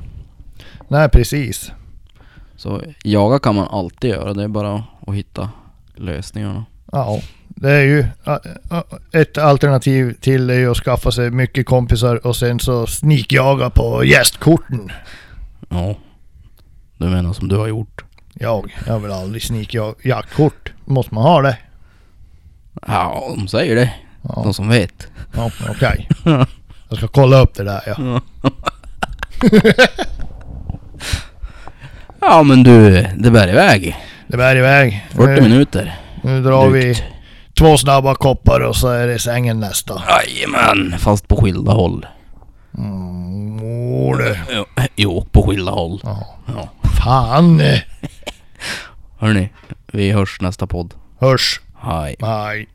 [0.87, 1.71] nej precis.
[2.55, 5.49] Så jaga kan man alltid göra, det är bara att hitta
[5.95, 6.65] lösningarna.
[6.91, 8.05] Ja, det är ju
[9.11, 14.03] ett alternativ till är ju att skaffa sig mycket kompisar och sen så snikjaga på
[14.05, 14.91] gästkorten.
[15.69, 15.95] Ja,
[16.97, 18.03] du menar som du har gjort?
[18.33, 20.73] Jag, jag vill aldrig snikjaga jaktkort.
[20.85, 21.57] Måste man ha det?
[22.87, 23.93] Ja, de säger det.
[24.21, 25.07] Ja, De som vet.
[25.35, 26.09] ja okej.
[26.93, 28.21] Jag ska kolla upp det där ja.
[32.21, 33.97] Ja men du, det bär iväg.
[34.27, 35.07] Det bär iväg.
[35.11, 35.95] 40 Nu, minuter.
[36.23, 37.03] nu drar vi Drygt.
[37.57, 40.01] två snabba koppar och så är det sängen nästa.
[40.09, 42.05] Jajamän, fast på skilda håll.
[42.77, 44.35] Mm, åh, du.
[44.51, 44.65] Jo,
[44.95, 45.99] Jo, på skilda håll.
[46.03, 46.27] Ja.
[46.47, 46.69] Ja.
[47.03, 47.59] Fan.
[47.61, 47.79] eh.
[49.19, 49.49] Hörni,
[49.93, 50.93] vi hörs nästa podd.
[51.19, 51.61] Hörs.
[51.81, 52.15] Hej.
[52.21, 52.67] Hej.